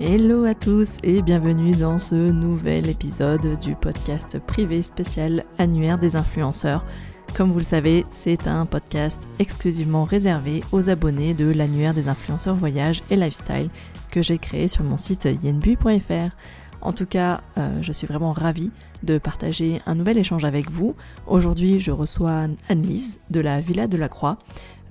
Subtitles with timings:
[0.00, 6.14] Hello à tous et bienvenue dans ce nouvel épisode du podcast privé spécial annuaire des
[6.14, 6.84] influenceurs.
[7.36, 12.54] Comme vous le savez, c'est un podcast exclusivement réservé aux abonnés de l'annuaire des influenceurs
[12.54, 13.70] voyage et lifestyle
[14.12, 16.30] que j'ai créé sur mon site yenbu.fr.
[16.80, 18.70] En tout cas, euh, je suis vraiment ravie
[19.02, 20.94] de partager un nouvel échange avec vous.
[21.26, 24.38] Aujourd'hui, je reçois Anne-Lise de la Villa de la Croix.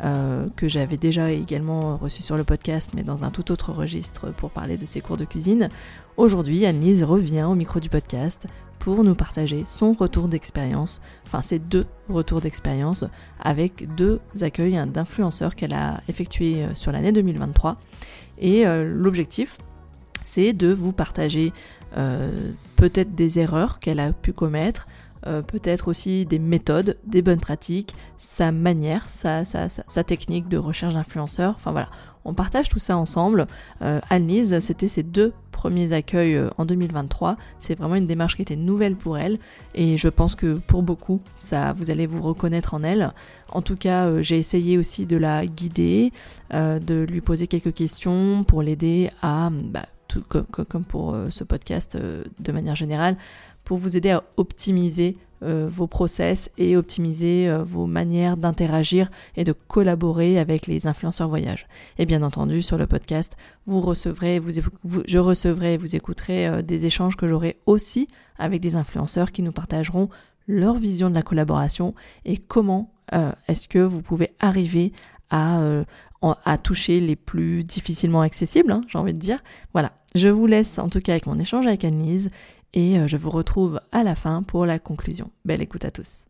[0.03, 4.31] Euh, que j'avais déjà également reçu sur le podcast, mais dans un tout autre registre
[4.31, 5.69] pour parler de ses cours de cuisine.
[6.17, 8.45] Aujourd'hui, Anne-Lise revient au micro du podcast
[8.77, 13.05] pour nous partager son retour d'expérience, enfin ses deux retours d'expérience
[13.39, 17.77] avec deux accueils d'influenceurs qu'elle a effectués euh, sur l'année 2023.
[18.37, 19.57] Et euh, l'objectif,
[20.21, 21.53] c'est de vous partager
[22.75, 24.87] peut-être des erreurs qu'elle a pu commettre,
[25.25, 29.43] euh, peut-être aussi des méthodes, des bonnes pratiques, sa manière, sa,
[30.03, 31.53] technique de recherche d'influenceurs.
[31.55, 31.89] Enfin voilà,
[32.25, 33.47] on partage tout ça ensemble.
[33.81, 37.37] Euh, Anne-Lise, c'était ses deux premiers accueils euh, en 2023.
[37.59, 39.39] C'est vraiment une démarche qui était nouvelle pour elle
[39.73, 43.13] et je pense que pour beaucoup, ça, vous allez vous reconnaître en elle.
[43.51, 46.11] En tout cas, j'ai essayé aussi de la guider,
[46.51, 49.85] de lui poser quelques questions pour l'aider à, bah,
[50.67, 53.15] comme pour ce podcast de manière générale,
[53.67, 59.43] pour vous aider à optimiser euh, vos process et optimiser euh, vos manières d'interagir et
[59.43, 61.67] de collaborer avec les influenceurs voyage.
[61.99, 64.39] Et bien entendu, sur le podcast, vous recevrez,
[65.05, 68.07] je recevrai, vous écouterez euh, des échanges que j'aurai aussi
[68.39, 70.07] avec des influenceurs qui nous partageront
[70.47, 71.93] leur vision de la collaboration
[72.23, 72.93] et comment
[73.47, 74.93] est-ce que vous pouvez arriver
[75.29, 75.61] à,
[76.21, 79.39] à toucher les plus difficilement accessibles, hein, j'ai envie de dire.
[79.73, 82.29] Voilà, je vous laisse en tout cas avec mon échange avec Annelise
[82.73, 85.31] et euh, je vous retrouve à la fin pour la conclusion.
[85.45, 86.25] Belle écoute à tous.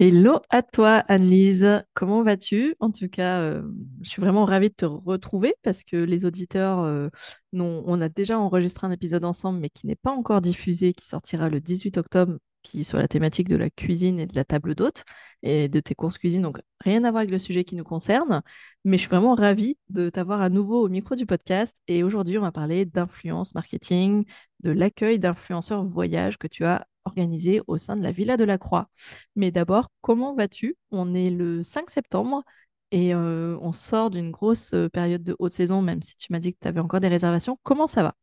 [0.00, 1.84] Hello à toi, Annelise.
[1.94, 2.74] Comment vas-tu?
[2.80, 3.62] En tout cas, euh,
[4.02, 7.08] je suis vraiment ravie de te retrouver parce que les auditeurs, euh,
[7.52, 11.48] on a déjà enregistré un épisode ensemble, mais qui n'est pas encore diffusé, qui sortira
[11.48, 15.04] le 18 octobre qui sur la thématique de la cuisine et de la table d'hôte
[15.42, 16.42] et de tes courses cuisine.
[16.42, 18.42] Donc, rien à voir avec le sujet qui nous concerne.
[18.84, 21.76] Mais je suis vraiment ravie de t'avoir à nouveau au micro du podcast.
[21.86, 24.24] Et aujourd'hui, on va parler d'influence marketing,
[24.60, 28.58] de l'accueil d'influenceurs voyage que tu as organisé au sein de la Villa de la
[28.58, 28.88] Croix.
[29.36, 30.76] Mais d'abord, comment vas-tu?
[30.90, 32.42] On est le 5 septembre.
[32.90, 36.38] Et euh, on sort d'une grosse euh, période de haute saison, même si tu m'as
[36.38, 37.58] dit que tu avais encore des réservations.
[37.64, 38.14] Comment ça va?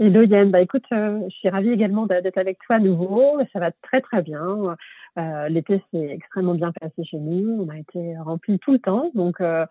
[0.00, 3.38] Hello Yann, bah écoute, euh, je suis ravie également d'être avec toi à nouveau.
[3.52, 4.76] Ça va très très bien.
[5.18, 7.62] Euh, L'été s'est extrêmement bien passé chez nous.
[7.62, 9.12] On a été remplis tout le temps.
[9.14, 9.64] Donc, euh,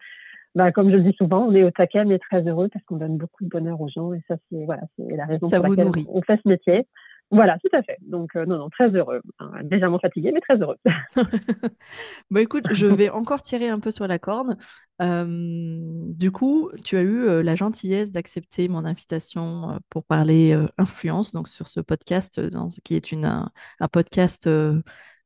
[0.55, 2.95] bah, comme je le dis souvent, on est au taquet mais très heureux parce qu'on
[2.95, 4.13] donne beaucoup de bonheur aux gens.
[4.13, 6.87] Et ça, c'est voilà, la raison pour laquelle on fait ce métier.
[7.33, 7.97] Voilà, tout à fait.
[8.01, 9.21] Donc, euh, non, non, très heureux.
[9.69, 10.77] légèrement fatigué, mais très heureux.
[12.29, 14.55] bon, écoute, je vais encore tirer un peu sur la corde.
[14.99, 21.33] du coup, tu as eu euh, la gentillesse d'accepter mon invitation euh, pour parler influence,
[21.33, 24.47] donc sur ce podcast, dans, qui est une, un, podcast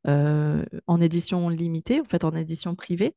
[0.05, 3.13] en édition limitée, en fait, en édition privée.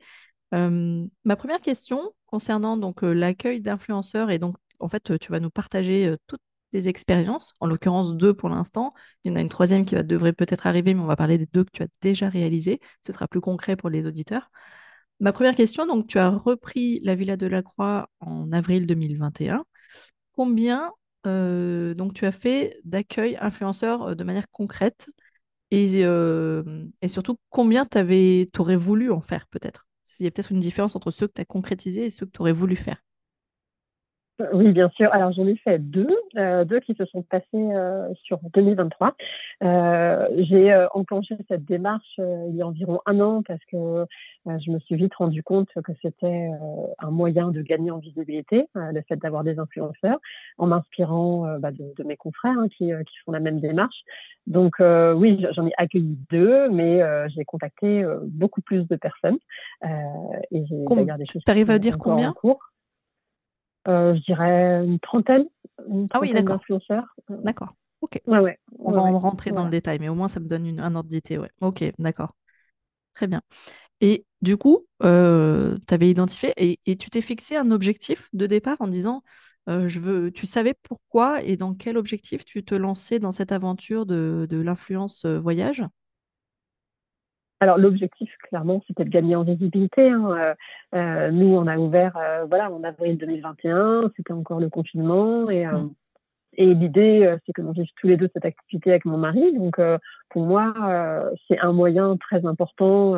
[0.53, 6.15] ma première question concernant donc l'accueil d'influenceurs et donc en fait, tu vas nous partager
[6.27, 6.41] toutes
[6.73, 8.95] des expériences, en l'occurrence deux pour l'instant.
[9.25, 11.39] Il y en a une troisième qui va, devrait peut-être arriver, mais on va parler
[11.39, 12.81] des deux que tu as déjà réalisées.
[13.05, 14.51] Ce sera plus concret pour les auditeurs.
[15.21, 19.65] Ma première question, donc tu as repris la Villa de la Croix en avril 2021.
[20.33, 20.93] Combien
[21.27, 25.11] euh, donc tu as fait d'accueil influenceurs euh, de manière concrète?
[25.71, 29.87] Et, euh, et surtout combien tu aurais voulu en faire peut-être?
[30.05, 32.33] S'il y a peut-être une différence entre ceux que tu as concrétisés et ceux que
[32.33, 33.03] tu aurais voulu faire.
[34.53, 35.13] Oui, bien sûr.
[35.13, 39.15] Alors, j'en ai fait deux, euh, deux qui se sont passés euh, sur 2023.
[39.63, 44.07] Euh, j'ai enclenché cette démarche il y a environ un an parce que
[44.47, 46.51] je me suis vite rendu compte que c'était
[46.99, 50.19] un moyen de gagner en visibilité, le fait d'avoir des influenceurs,
[50.59, 54.03] en m'inspirant bah, de, mes confrères hein, qui, qui, font la même démarche.
[54.47, 59.39] Donc, oui, j'en ai accueilli deux, mais j'ai contacté beaucoup plus de personnes.
[59.85, 61.43] et j'ai d'ailleurs des choses.
[61.45, 62.35] Tu arrives à dire combien?
[63.89, 65.47] Euh, je dirais une trentaine,
[66.11, 66.61] ah oui, d'accord.
[67.43, 67.75] D'accord.
[68.01, 68.21] Ok.
[68.27, 68.59] Ouais, ouais.
[68.79, 70.95] On va en rentrer dans le détail, mais au moins ça me donne une, un
[70.95, 71.39] ordre d'idée.
[71.39, 71.51] Ouais.
[71.61, 72.35] Ok, d'accord.
[73.15, 73.43] Très bien.
[74.01, 78.47] Et du coup, euh, tu avais identifié et, et tu t'es fixé un objectif de
[78.47, 79.23] départ en disant
[79.69, 83.53] euh, je veux, tu savais pourquoi et dans quel objectif tu te lançais dans cette
[83.53, 85.85] aventure de, de l'influence voyage?
[87.61, 90.09] Alors l'objectif, clairement, c'était de gagner en visibilité.
[90.09, 90.31] Hein.
[90.31, 90.55] Euh,
[90.95, 95.67] euh, nous, on a ouvert, euh, voilà, en avril 2021, c'était encore le confinement et
[95.67, 95.91] mmh.
[96.55, 99.55] et l'idée, c'est que nous vivions tous les deux cette activité avec mon mari.
[99.55, 99.79] Donc,
[100.31, 100.75] pour moi,
[101.47, 103.17] c'est un moyen très important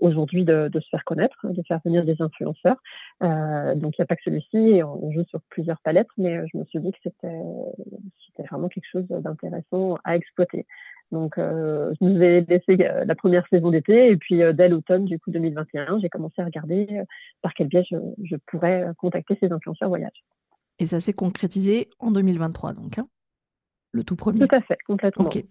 [0.00, 2.76] aujourd'hui de, de, se faire connaître, de faire venir des influenceurs.
[3.20, 6.58] donc, il n'y a pas que celui-ci, et on, joue sur plusieurs palettes, mais je
[6.58, 10.66] me suis dit que c'était vraiment quelque chose d'intéressant à exploiter.
[11.12, 15.18] Donc, euh, je nous ai laissé la première saison d'été et puis dès l'automne du
[15.18, 16.88] coup 2021, j'ai commencé à regarder
[17.42, 20.24] par quel biais je, je pourrais contacter ces influenceurs voyage.
[20.78, 23.06] Et ça s'est concrétisé en 2023, donc, hein
[23.92, 24.46] le tout premier.
[24.46, 25.26] Tout à fait, complètement.
[25.26, 25.44] Ok,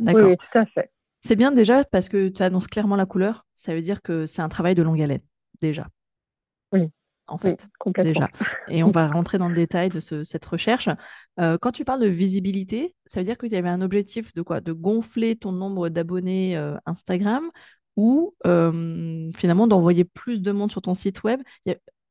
[0.00, 0.30] d'accord.
[0.30, 0.90] Oui, tout à fait.
[1.22, 3.44] C'est bien déjà parce que tu annonces clairement la couleur.
[3.56, 5.20] Ça veut dire que c'est un travail de longue haleine,
[5.60, 5.88] déjà.
[7.28, 8.12] En fait, complètement.
[8.12, 8.30] déjà.
[8.68, 10.88] Et on va rentrer dans le détail de cette recherche.
[11.38, 14.42] Euh, quand tu parles de visibilité, ça veut dire qu'il y avait un objectif de
[14.42, 14.60] quoi?
[14.60, 17.50] De gonfler ton nombre d'abonnés euh, Instagram
[17.96, 21.40] ou euh, finalement d'envoyer plus de monde sur ton site web?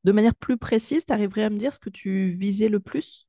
[0.04, 3.27] De manière plus précise, tu arriverais à me dire ce que tu visais le plus?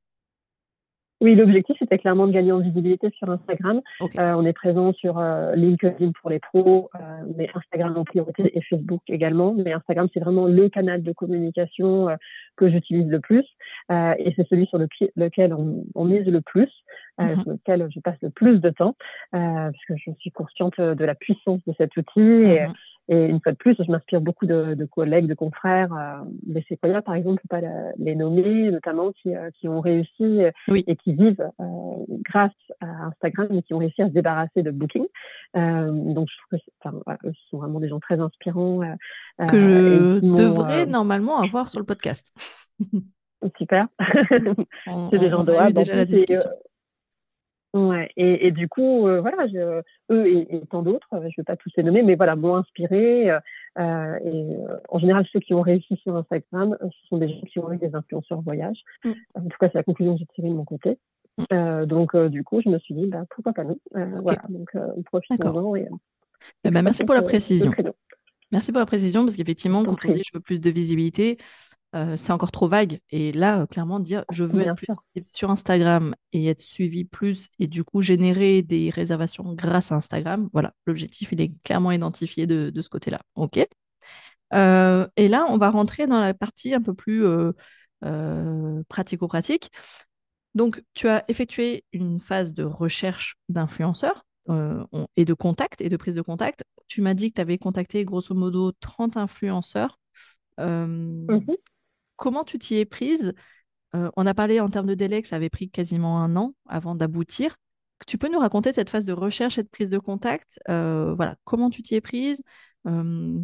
[1.20, 3.82] Oui, l'objectif, c'était clairement de gagner en visibilité sur Instagram.
[4.00, 6.98] Euh, on est présent sur euh, LinkedIn pour les pros, euh,
[7.36, 9.52] mais Instagram en priorité et Facebook également.
[9.54, 12.08] Mais Instagram, c'est vraiment le canal de communication
[12.56, 13.44] que j'utilise le plus.
[13.90, 16.70] et c'est celui sur lequel on, mise le plus,
[17.18, 17.42] mm-hmm.
[17.42, 18.96] sur lequel je passe le plus de temps,
[19.32, 22.20] parce que je suis consciente de la puissance de cet outil.
[22.20, 22.72] Et, mm-hmm.
[23.12, 27.02] Et une fois de plus, je m'inspire beaucoup de, collègues, de confrères, euh, des séquoias
[27.02, 27.60] par exemple, pas
[27.98, 30.52] les nommer, notamment qui, euh, qui ont réussi euh,
[30.86, 31.50] et qui vivent
[32.24, 35.06] grâce à Instagram et qui ont réussi à se débarrasser de Booking.
[35.54, 38.80] donc je trouve que enfin, eux sont vraiment des gens très inspirants.
[39.48, 42.32] que je devrais normalement avoir sur le podcast.
[43.58, 43.88] Super.
[45.10, 46.50] C'est des gens de déjà la discussion.
[47.72, 51.44] Ouais, et, et, du coup, euh, voilà, je, eux et, tant d'autres, je ne vais
[51.44, 53.30] pas tous les nommer, mais voilà, m'ont inspiré.
[53.30, 53.38] Euh,
[53.78, 57.40] euh et euh, en général, ceux qui ont réussi sur Instagram, ce sont des gens
[57.42, 58.82] qui ont eu des influenceurs voyage.
[59.04, 59.10] Mm.
[59.34, 60.98] En tout cas, c'est la conclusion que j'ai tirée de mon côté.
[61.38, 61.86] Mm.
[61.86, 64.70] donc, du coup, je me suis dit, bah, pourquoi pas nous Voilà, donc
[65.04, 65.76] profitons-en.
[65.76, 65.86] Et,
[66.64, 67.70] eh ben, merci pour la précision.
[68.52, 71.38] Merci pour la précision, parce qu'effectivement, quand on dit je veux plus de visibilité,
[71.94, 73.00] euh, c'est encore trop vague.
[73.10, 74.86] Et là, euh, clairement, dire je veux être plus
[75.26, 80.48] sur Instagram et être suivi plus et du coup générer des réservations grâce à Instagram,
[80.52, 83.20] voilà, l'objectif, il est clairement identifié de, ce côté-là.
[83.34, 83.58] OK
[84.54, 87.24] euh, Et là, on va rentrer dans la partie un peu plus
[88.88, 89.70] pratico-pratique.
[90.54, 94.24] Donc, tu as effectué une phase de recherche d'influenceurs
[95.16, 96.62] et de contact et de prise de contact.
[96.86, 99.98] Tu m'as dit que tu avais contacté grosso modo 30 influenceurs.
[100.58, 101.38] Mmh
[102.20, 103.32] comment tu t'y es prise?
[103.96, 106.54] Euh, On a parlé en termes de délai que ça avait pris quasiment un an
[106.68, 107.56] avant d'aboutir.
[108.06, 110.60] Tu peux nous raconter cette phase de recherche et de prise de contact?
[110.68, 112.42] Euh, Voilà, comment tu t'y es prise?
[112.86, 113.40] Euh,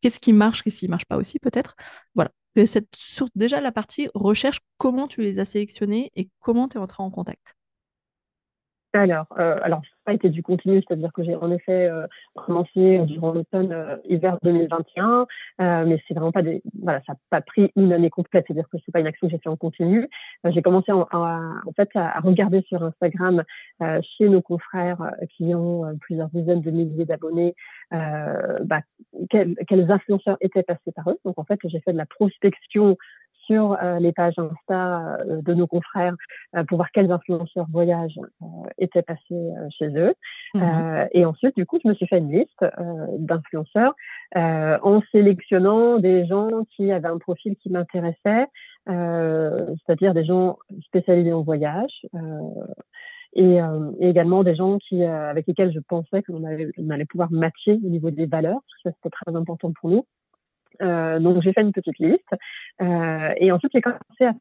[0.00, 1.76] Qu'est-ce qui marche, qu'est-ce qui ne marche pas aussi peut-être?
[2.14, 2.30] Voilà,
[2.66, 6.80] cette, sur déjà la partie recherche, comment tu les as sélectionnés et comment tu es
[6.80, 7.54] entré en contact?
[8.98, 12.06] Alors, euh, alors, ça n'a pas été du continu, c'est-à-dire que j'ai en effet euh,
[12.34, 15.26] commencé durant l'automne, euh, hiver 2021,
[15.58, 18.78] mais c'est vraiment pas des, voilà, ça n'a pas pris une année complète, c'est-à-dire que
[18.84, 20.08] c'est pas une action que j'ai fait en continu.
[20.44, 23.42] j'ai commencé en, en fait à, regarder sur Instagram
[23.80, 27.54] chez nos confrères qui ont plusieurs dizaines de milliers d'abonnés,
[27.90, 28.80] bah,
[29.30, 31.18] quels, quels influenceurs étaient passés par eux.
[31.24, 32.96] Donc en fait, j'ai fait de la prospection
[33.46, 36.14] sur euh, les pages Insta euh, de nos confrères
[36.56, 38.18] euh, pour voir quels influenceurs voyage
[38.78, 40.14] étaient passés chez eux.
[40.54, 40.62] Mmh
[41.12, 42.64] et ensuite, du coup, je me suis fait une liste
[43.18, 43.94] d'influenceurs
[44.34, 48.46] en sélectionnant des gens qui avaient un profil qui m'intéressait,
[48.86, 52.06] c'est-à-dire des gens spécialisés en voyage.
[53.34, 57.30] Et, et, également des gens qui, avec lesquels je pensais qu'on allait, on allait pouvoir
[57.30, 60.06] matcher au niveau des valeurs, parce que ça c'était très important pour nous.
[60.82, 62.34] Euh, donc j'ai fait une petite liste
[62.82, 64.32] euh, et ensuite j'ai commencé à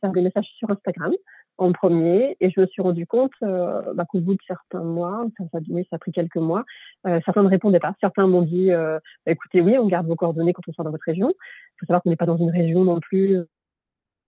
[0.00, 1.12] faire des messages sur Instagram
[1.58, 5.26] en premier et je me suis rendu compte euh, bah, qu'au bout de certains mois,
[5.36, 6.64] ça, ça, oui, ça a pris quelques mois,
[7.06, 7.94] euh, certains ne répondaient pas.
[8.00, 10.90] Certains m'ont dit euh, bah, écoutez, oui, on garde vos coordonnées quand on sort dans
[10.90, 11.28] votre région.
[11.28, 13.38] Il faut savoir qu'on n'est pas dans une région non plus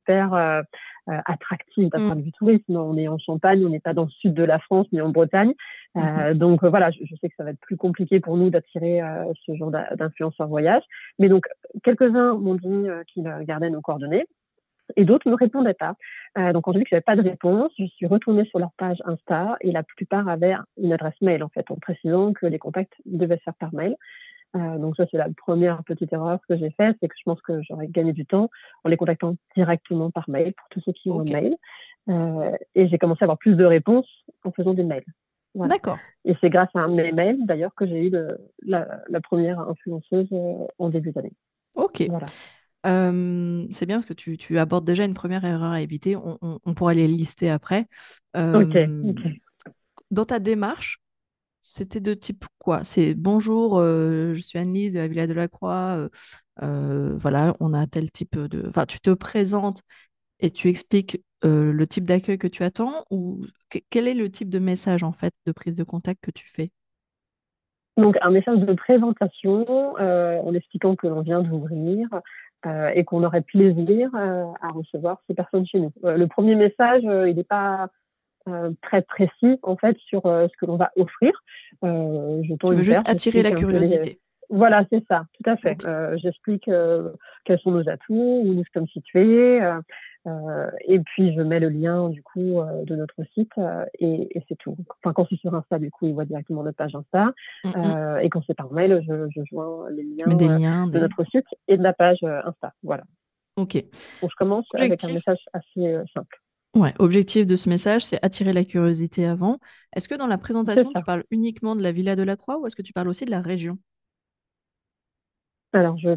[0.03, 0.63] super euh,
[1.09, 2.07] euh, attractive d'un mmh.
[2.07, 2.77] point de vue tourisme.
[2.77, 5.11] On est en Champagne, on n'est pas dans le sud de la France ni en
[5.11, 5.53] Bretagne.
[5.95, 9.01] Mmh euh, donc voilà, je, sais que ça va être plus compliqué pour nous d'attirer
[9.47, 10.83] ce genre d'influenceurs voyage.
[11.19, 11.45] Mais donc
[11.83, 14.27] quelques-uns m'ont dit qu'ils gardaient nos coordonnées
[14.97, 15.95] et d'autres ne répondaient pas.
[16.39, 18.73] Euh, donc, quand j'ai vu que j'avais pas de réponse, je suis retournée sur leur
[18.77, 22.59] page Insta et la plupart avaient une adresse mail en fait, en précisant que les
[22.59, 23.97] contacts devaient se faire par mail.
[24.55, 27.41] Euh, donc ça, c'est la première petite erreur que j'ai faite, c'est que je pense
[27.43, 28.51] que j'aurais gagné du temps
[28.85, 31.57] en les contactant directement par mail pour tous ceux qui ont un mail.
[32.09, 34.09] Euh, et j'ai commencé à avoir plus de réponses
[34.45, 35.05] en faisant des mails.
[35.55, 35.99] D'accord.
[36.25, 38.13] Et c'est grâce à un de mes mails, d'ailleurs, que j'ai eu
[38.63, 41.33] la, première influenceuse euh, en début d'année.
[41.75, 42.03] Ok.
[42.09, 42.27] Voilà.
[43.71, 46.17] c'est bien parce que tu, abordes déjà une première erreur à éviter.
[46.17, 47.87] On, pourra les lister après.
[48.35, 48.79] ok.
[50.11, 51.02] Dans ta démarche,
[51.63, 52.85] c'était de type quoi?
[52.85, 56.09] C'est bonjour, je suis Anne-Lise de la Villa de la Croix.
[56.61, 58.69] voilà, on a tel type de.
[58.69, 59.83] Enfin, tu te présentes
[60.41, 63.45] et tu expliques le type d'accueil que tu attends ou
[63.91, 66.71] quel est le type de message en fait de prise de contact que tu fais?
[67.97, 72.09] Donc, un message de présentation en expliquant que l'on vient d'ouvrir
[72.95, 75.93] et qu'on aurait plaisir à recevoir ces personnes chez nous.
[76.03, 77.89] le premier message, il n'est pas
[78.83, 81.33] très précis en fait sur ce que l'on va offrir.
[81.83, 84.21] je tu veux juste attirer la curiosité.
[84.51, 85.79] Voilà, c'est ça, tout à fait.
[86.17, 86.71] J'explique
[87.45, 89.61] quels sont nos atouts, où nous sommes situés,
[90.27, 94.37] euh, et puis, je mets le lien, du coup, euh, de notre site euh, et,
[94.37, 94.77] et c'est tout.
[95.03, 97.33] Enfin, quand c'est sur Insta, du coup, il voit directement notre page Insta.
[97.65, 98.21] Mm, mm.
[98.23, 101.83] et quand c'est par mail, je, je joins les liens, de notre site et de
[101.83, 102.73] la page Insta.
[102.83, 103.05] Voilà.
[103.57, 103.75] OK.
[104.23, 106.42] Donc, je commence avec un message assez simple.
[106.75, 109.59] Ouais, objectif de ce message, c'est attirer la curiosité avant.
[109.95, 112.67] Est-ce que dans la présentation, tu parles uniquement de la Villa de la Croix ou
[112.67, 113.79] est-ce que tu parles aussi de la région?
[115.75, 116.17] Alors, je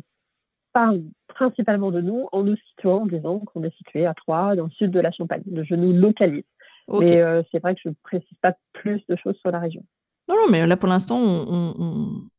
[0.71, 4.65] parle principalement de nous en nous situant, en disant qu'on est situé à Troyes, dans
[4.65, 5.43] le sud de la Champagne.
[5.45, 6.43] Je nous localise.
[6.88, 9.83] Mais euh, c'est vrai que je ne précise pas plus de choses sur la région.
[10.27, 12.29] Non, non, mais là pour l'instant, on,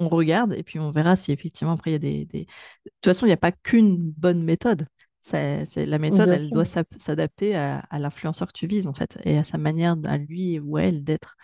[0.00, 2.24] regarde et puis on verra si effectivement après il y a des.
[2.26, 4.86] De toute façon, il n'y a pas qu'une bonne méthode.
[5.20, 9.44] C'est, la méthode, elle doit s'adapter à, l'influenceur que tu vises en fait et à
[9.44, 11.36] sa manière, à lui ou elle d'être.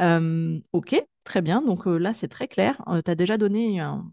[0.00, 1.62] Euh, ok, très bien.
[1.62, 2.82] Donc euh, là, c'est très clair.
[3.04, 4.10] tu as déjà donné un,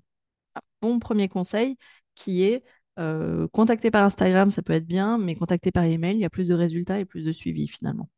[0.82, 1.78] bon premier conseil
[2.16, 2.64] qui est
[3.00, 6.30] euh, contacter par Instagram, ça peut être bien, mais contacter par email, il y a
[6.30, 8.10] plus de résultats et plus de suivi finalement.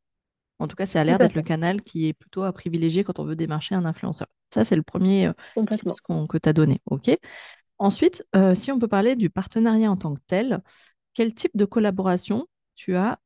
[0.58, 3.18] En tout cas, ça a l'air d'être le canal qui est plutôt à privilégier quand
[3.18, 4.28] on veut démarcher un influenceur.
[4.52, 5.32] Ça, c'est le premier euh,
[5.70, 5.82] tip
[6.28, 6.80] que tu as donné.
[6.86, 7.10] OK?
[7.80, 10.62] Ensuite, euh, si on peut parler du partenariat en tant que tel,
[11.14, 12.46] quel type de collaboration
[12.76, 13.18] tu as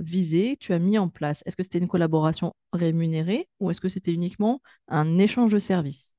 [0.00, 1.44] visé, tu as mis en place?
[1.46, 6.16] Est-ce que c'était une collaboration rémunérée ou est-ce que c'était uniquement un échange de services?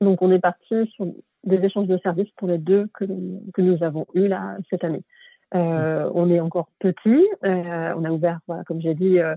[0.00, 1.06] Donc, on est parti sur
[1.44, 3.04] des échanges de services pour les deux que,
[3.54, 5.02] que nous avons eus là cette année.
[5.54, 7.26] Euh, on est encore petit.
[7.44, 9.34] Euh, on a ouvert, comme j'ai dit, euh,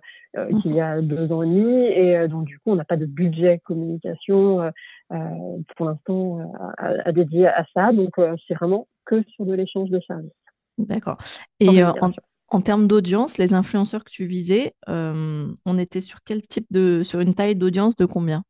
[0.64, 1.86] il y a deux ans et demi.
[1.86, 4.72] Et donc, du coup, on n'a pas de budget communication
[5.10, 7.92] pour l'instant à, dédier à ça.
[7.92, 8.14] Donc,
[8.48, 10.32] c'est vraiment que sur de l'échange de services.
[10.78, 11.18] D'accord.
[11.60, 12.12] Et en,
[12.50, 17.20] en, termes d'audience, les influenceurs que tu visais, on était sur quel type de, sur
[17.20, 18.44] une taille d'audience de combien?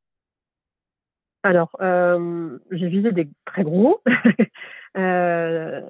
[1.46, 4.02] Alors, euh, j'ai visé des très gros,
[4.98, 5.82] euh,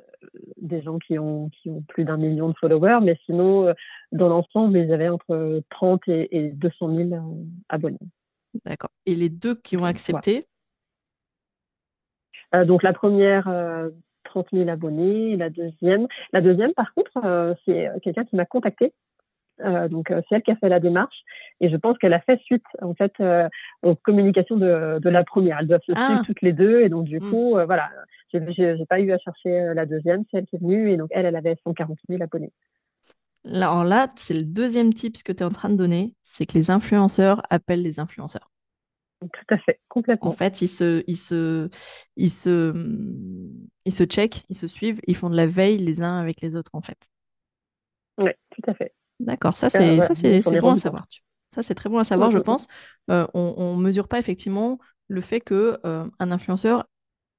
[0.58, 3.74] des gens qui ont, qui ont plus d'un million de followers, mais sinon, euh,
[4.12, 7.10] dans l'ensemble, ils avaient entre 30 et, 200 000
[7.70, 8.00] abonnés.
[8.66, 8.92] D'accord.
[9.06, 10.48] Et les deux qui ont accepté?
[12.54, 13.52] Donc, la première,
[14.24, 16.08] 30 000 abonnés, la deuxième.
[16.32, 18.94] La deuxième, par contre, c'est quelqu'un qui m'a contacté
[19.62, 21.16] euh, donc euh, c'est elle qui a fait la démarche
[21.62, 23.48] et je pense qu'elle a fait suite en fait euh,
[23.84, 25.60] aux communications de, de, la première.
[25.60, 26.24] Elles doivent se suivre ah.
[26.26, 27.30] toutes les deux et donc du mm.
[27.30, 27.90] coup voilà,
[28.34, 31.26] j'ai pas eu à chercher la deuxième, c'est elle qui est venue et donc elle
[31.26, 32.52] elle avait 140 000 abonnés.
[33.46, 36.54] Alors là, c'est le deuxième type que tu es en train de donner, c'est que
[36.54, 38.52] les influenceurs appellent les influenceurs.
[39.22, 40.30] Tout à fait, complètement.
[40.30, 41.70] En fait, ils se, ils se,
[42.16, 42.74] ils se,
[43.86, 46.56] ils se checkent, ils se suivent, ils font de la veille les uns avec les
[46.56, 46.98] autres en fait.
[48.18, 48.94] Oui, tout à fait.
[49.20, 51.06] D'accord, ça c'est ça c'est bon à savoir.
[51.50, 52.68] Ça c'est très bon à savoir, je pense.
[53.10, 56.86] Euh, on ne mesure pas effectivement le fait que euh, un influenceur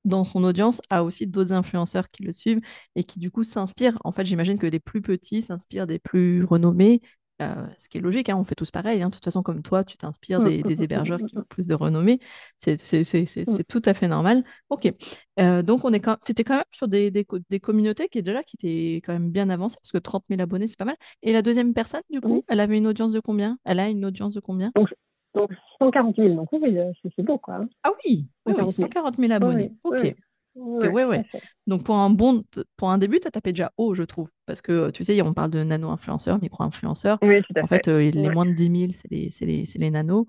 [0.04, 2.61] dans son audience a aussi d'autres influenceurs qui le suivent
[2.97, 3.99] et qui du coup s'inspirent.
[4.04, 7.02] En fait, j'imagine que les plus petits s'inspirent des plus renommés
[7.43, 9.02] euh, ce qui est logique, hein, on fait tous pareil.
[9.02, 9.09] Hein.
[9.09, 12.19] De toute façon, comme toi, tu t'inspires des, hébergeurs qui ont plus de renommée.
[12.61, 14.43] C'est tout à fait normal.
[14.71, 14.93] Ok.
[15.38, 16.16] Euh, donc, on est quand...
[16.25, 19.50] tu étais quand même sur des, des, communautés qui, déjà, qui étaient quand même bien
[19.50, 20.97] avancées, parce que 30 000 abonnés, c'est pas mal.
[21.23, 23.59] Et la deuxième personne, du coup, elle avait une audience de combien?
[23.64, 24.73] Elle a une audience de combien?
[24.75, 26.35] Donc, 140 000.
[26.35, 27.57] Donc, oui, euh, c'est beau, quoi.
[27.57, 27.69] Hein.
[27.83, 29.73] Ah oui, 140 000 abonnés.
[29.85, 30.14] ok.
[30.56, 31.25] Ouais, ouais,
[31.66, 32.42] Donc pour un bon,
[32.76, 34.30] pour un début, tu as tapé déjà haut, je trouve.
[34.46, 37.18] Parce que tu sais, on parle de nano-influenceurs, micro-influenceurs.
[37.22, 40.25] en fait, euh, les moins de 10 000, c'est les, les, les, nanos.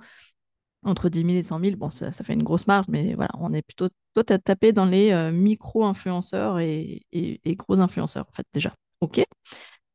[0.84, 3.31] Entre 10 000 et 100 000, bon, ça, ça, fait une grosse marge, mais voilà,
[3.39, 3.88] on est plutôt.
[4.13, 8.74] Toi, tu as tapé dans les euh, micro-influenceurs et, et, gros influenceurs, en fait, déjà.
[9.00, 9.24] OK.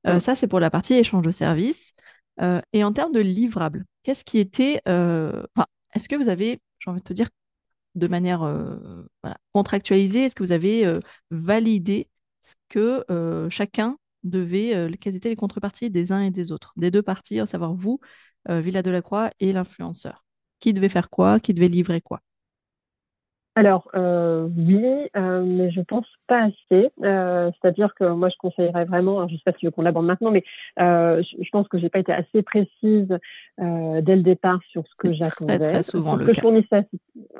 [0.06, 1.94] Euh, ça, c'est pour la partie échange de services.
[2.72, 4.80] et en termes de livrables, qu'est-ce qui était.
[4.86, 7.28] Enfin, est-ce que vous avez, j'ai envie de te dire,
[7.94, 9.04] de manière euh,
[9.52, 10.24] contractualisée.
[10.24, 12.08] Est-ce que vous avez euh, validé
[12.40, 16.92] ce que euh, chacun devait, quelles étaient les contreparties des uns et des autres, des
[16.92, 17.98] deux parties, à savoir vous,
[18.48, 20.24] Villa de la Croix et l'influenceur.
[20.60, 21.40] Qui devait faire quoi?
[21.40, 22.20] Qui devait livrer quoi?
[23.54, 26.90] Alors euh, oui, euh, mais je pense pas assez.
[27.02, 30.06] Euh, c'est-à-dire que moi je conseillerais vraiment, je sais pas si je veux qu'on l'aborde
[30.06, 30.42] maintenant, mais
[30.78, 33.18] je, pense que j'ai pas été assez précise
[33.58, 35.58] dès le départ sur ce que j'attendais.
[35.58, 36.32] Très, très souvent le cas.
[36.32, 36.86] Je fournissais,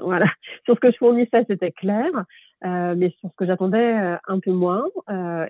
[0.01, 0.27] voilà,
[0.67, 2.11] sur ce que je fournissais, c'était clair.
[2.63, 4.85] Mais sur ce que j'attendais un peu moins.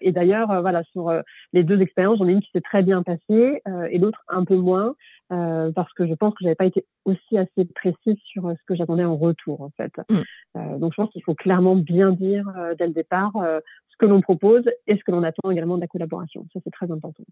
[0.00, 1.12] et d'ailleurs, voilà, sur
[1.52, 4.56] les deux expériences, j'en ai une qui s'est très bien passée et l'autre un peu
[4.56, 4.94] moins.
[5.32, 8.62] Euh, parce que je pense que j'avais pas été aussi assez précise sur euh, ce
[8.66, 9.92] que j'attendais en retour en fait.
[10.10, 10.16] Mm.
[10.56, 12.44] Euh, donc je pense qu'il faut clairement bien dire
[12.78, 15.86] dès le départ ce que l'on propose et ce que l'on attend également de la
[15.86, 16.46] collaboration.
[16.52, 17.24] Ça c'est très important.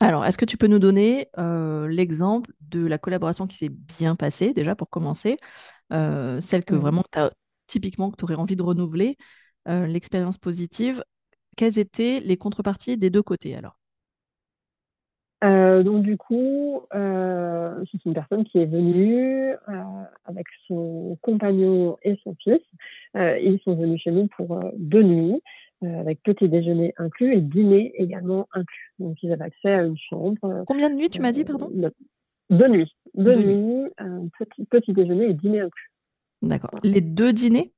[0.00, 1.28] Alors, est-ce que tu peux nous donner
[1.88, 5.36] l'exemple de la collaboration qui s'est bien passée déjà pour commencer,
[5.90, 7.30] celle que vraiment as,
[7.66, 9.16] typiquement que tu aurais envie de renouveler,
[9.66, 11.02] l'expérience positive.
[11.56, 13.78] Quelles étaient les contreparties des deux côtés alors?
[15.44, 19.82] Euh, donc du coup, euh, c'est une personne qui est venue euh,
[20.24, 22.60] avec son compagnon et son fils.
[23.14, 25.42] ils sont venus chez nous pour deux nuits,
[25.82, 28.92] avec petit déjeuner inclus et dîner également inclus.
[28.98, 30.64] Donc ils avaient accès à une chambre.
[30.66, 31.70] Combien de nuits tu m'as dit, pardon?
[32.50, 32.92] Deux nuits.
[33.14, 33.90] Deux, nuits,
[34.38, 35.90] petit, petit déjeuner et dîner inclus.
[36.44, 36.70] D'accord.
[36.82, 37.72] Les deux dîners?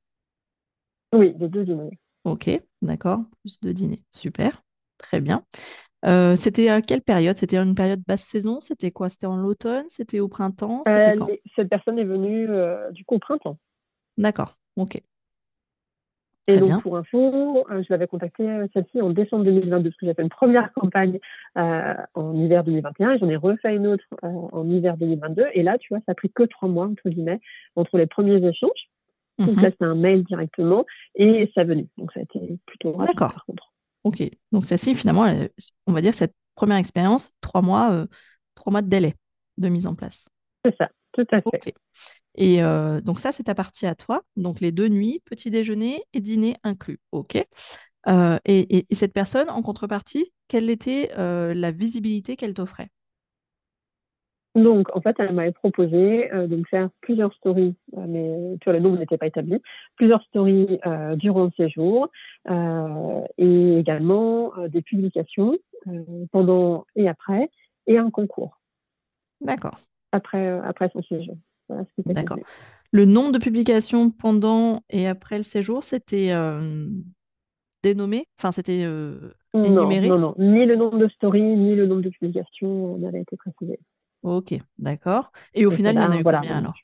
[1.12, 1.98] Oui, les deux dîners.
[2.24, 2.50] Ok,
[2.82, 3.20] d'accord.
[3.40, 4.02] Plus deux dîners.
[4.10, 4.62] Super.
[4.98, 5.44] Très bien.
[6.04, 7.36] Euh, c'était à quelle période?
[7.36, 8.60] C'était une période basse saison?
[8.60, 9.08] C'était quoi?
[9.08, 9.84] C'était en l'automne?
[9.88, 10.82] C'était au printemps?
[10.88, 11.16] Euh,
[11.54, 13.58] Cette personne est venue euh, du coup au printemps.
[14.18, 15.00] D'accord, ok.
[16.48, 20.22] Et donc, pour info, je l'avais contactée, celle-ci, en décembre 2022, parce que j'ai fait
[20.22, 21.18] une première campagne
[21.54, 25.46] en hiver 2021 et j'en ai refait une autre en hiver 2022.
[25.54, 27.40] Et là, tu vois, ça a pris que trois mois, entre guillemets,
[27.74, 28.88] entre les premiers échanges.
[29.38, 31.88] Donc là, mmh c'est un mail directement et ça venu.
[31.98, 33.72] Donc, ça a été plutôt rapide, par contre.
[34.04, 34.22] Ok,
[34.52, 35.26] donc celle-ci, finalement,
[35.86, 38.06] on va dire cette première expérience, trois mois, euh,
[38.54, 39.14] trois mois de délai
[39.58, 40.26] de mise en place.
[40.64, 41.74] C'est ça, tout à fait.
[42.36, 44.22] Et euh, donc ça, c'est ta partie à toi.
[44.36, 47.00] Donc les deux nuits, petit déjeuner et dîner inclus.
[47.12, 47.36] Ok.
[48.08, 52.90] Euh, et, cette personne, en contrepartie, quelle était la visibilité qu'elle t'offrait?
[54.56, 58.80] Donc, en fait, elle m'avait proposé euh, de faire plusieurs stories, euh, mais vois, le
[58.80, 59.60] nombre n'était pas établi,
[59.96, 62.08] plusieurs stories euh, durant le séjour
[63.38, 65.58] et également des publications
[66.32, 67.50] pendant et après
[67.86, 68.58] et un concours.
[69.40, 69.78] D'accord.
[70.12, 71.36] Après, après son séjour.
[72.04, 72.38] D'accord.
[72.92, 76.32] Le nombre de publications pendant et après le séjour, c'était
[77.82, 78.26] dénommé?
[78.38, 78.80] Enfin, c'était
[79.54, 80.34] énuméré non, non, non.
[80.38, 83.78] Ni le nombre de stories, ni le nombre de publications n'avait été précisé.
[84.22, 85.32] Ok, d'accord.
[85.54, 86.74] Et au final, il y en a eu combien alors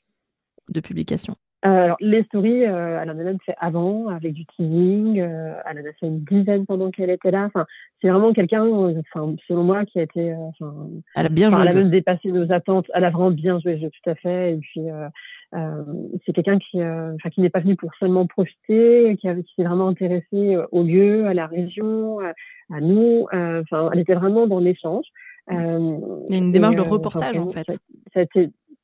[0.69, 1.35] de publications?
[1.65, 5.21] Euh, alors, les stories, euh, elle en a même fait avant, avec du teasing.
[5.21, 7.45] Euh, elle en a fait une dizaine pendant qu'elle était là.
[7.45, 7.65] Enfin,
[8.01, 10.35] c'est vraiment quelqu'un, enfin, selon moi, qui a été.
[11.15, 11.61] elle a bien joué.
[11.61, 12.87] Elle a même dépassé nos attentes.
[12.93, 14.55] Elle a vraiment bien joué le jeu, tout à fait.
[14.55, 14.81] Et puis,
[16.25, 16.79] c'est quelqu'un qui,
[17.33, 21.33] qui n'est pas venu pour seulement profiter, qui, qui s'est vraiment intéressé au lieu, à
[21.33, 23.27] la région, à nous.
[23.31, 25.05] Enfin, elle était vraiment dans l'échange.
[25.51, 25.97] Euh,
[26.29, 27.65] Il y a une démarche de euh, reportage en fait.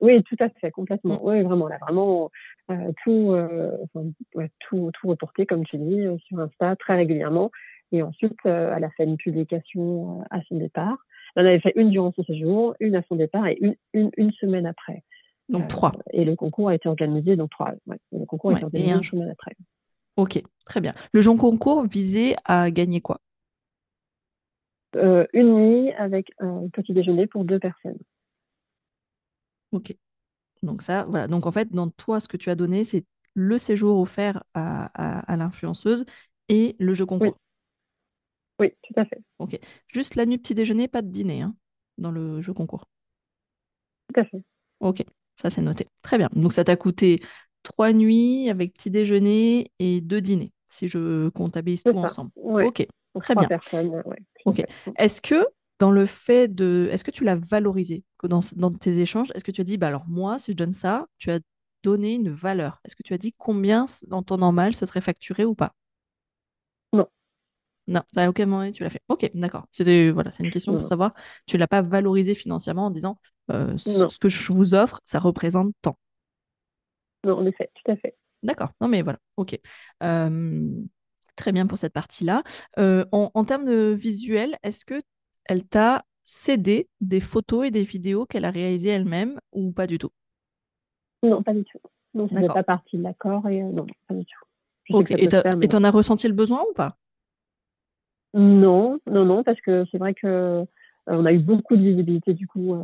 [0.01, 1.15] Oui, tout à fait, complètement.
[1.15, 1.19] Mm.
[1.23, 2.31] Oui, vraiment, elle a vraiment
[2.71, 3.35] euh, tout,
[4.59, 7.51] tout, tout reporté, comme tu dis, sur Insta très régulièrement.
[7.91, 10.97] Et ensuite, elle a fait une publication à son départ.
[11.35, 14.11] Elle en avait fait une durant son séjour, une à son départ et une, une,
[14.17, 15.03] une semaine après.
[15.49, 15.91] Donc trois.
[16.11, 17.73] Et le concours a été organisé, donc trois.
[18.11, 19.55] le concours a été organisé une semaine après.
[20.15, 20.93] Ok, très bien.
[21.11, 23.19] Le Jean concours visait à gagner quoi?
[24.95, 27.97] Euh, une nuit avec un petit déjeuner pour deux personnes.
[29.71, 29.95] Ok.
[30.63, 31.27] Donc ça, voilà.
[31.27, 35.35] Donc en fait, dans toi, ce que tu as donné, c'est le séjour offert à,
[35.37, 36.05] l'influenceuse
[36.49, 37.37] et le jeu concours.
[38.59, 38.71] Oui.
[38.81, 39.21] tout à fait.
[39.37, 39.57] Ok.
[39.87, 41.55] Juste la nuit petit déjeuner, pas de dîner hein,
[41.97, 42.85] dans le jeu concours.
[44.13, 44.41] Tout à fait.
[44.79, 45.03] Ok,
[45.35, 45.87] ça c'est noté.
[46.01, 46.29] Très bien.
[46.33, 47.21] Donc ça t'a coûté
[47.63, 52.31] trois nuits avec petit déjeuner et deux dîners, si je comptabilise tout ensemble.
[52.35, 52.85] Ok,
[53.21, 53.47] très bien.
[53.47, 54.03] Personnes,
[54.45, 54.63] Ok.
[54.97, 55.45] Est-ce que
[55.79, 59.31] dans le fait de, est-ce que tu l'as valorisé dans, dans tes échanges?
[59.33, 61.39] Est-ce que tu as dit, bah alors moi, si je donne ça, tu as
[61.83, 62.81] donné une valeur.
[62.83, 65.73] Est-ce que tu as dit combien dans ton normal ce serait facturé ou pas?
[66.91, 67.07] Non.
[67.87, 69.01] Non, à aucun moment tu l'as fait.
[69.07, 69.65] Ok, d'accord.
[69.71, 71.13] C'était voilà, c'est une question pour savoir.
[71.45, 73.17] Tu l'as pas valorisé financièrement en disant
[73.51, 75.97] euh, ce que je vous offre, ça représente tant.
[77.23, 78.15] Non, en effet, tout à fait.
[78.43, 78.71] D'accord.
[78.79, 79.19] Non, mais voilà.
[79.37, 79.59] Ok.
[80.03, 80.69] Euh,
[81.35, 82.43] très bien pour cette partie-là.
[82.77, 85.01] Euh, en, termes de visuel, est-ce que
[85.49, 89.97] elle t'a cédé des photos et des vidéos qu'elle a réalisées elle-même ou pas du
[89.97, 90.11] tout?
[91.23, 91.79] Non, pas du tout.
[92.13, 94.95] Non, ça n'est pas partie de l'accord et euh, non, pas du tout.
[94.95, 96.95] Ok, et tu en as ressenti le besoin ou pas?
[98.33, 100.63] Non, non, non, parce que c'est vrai que
[101.07, 102.75] on a eu beaucoup de visibilité du coup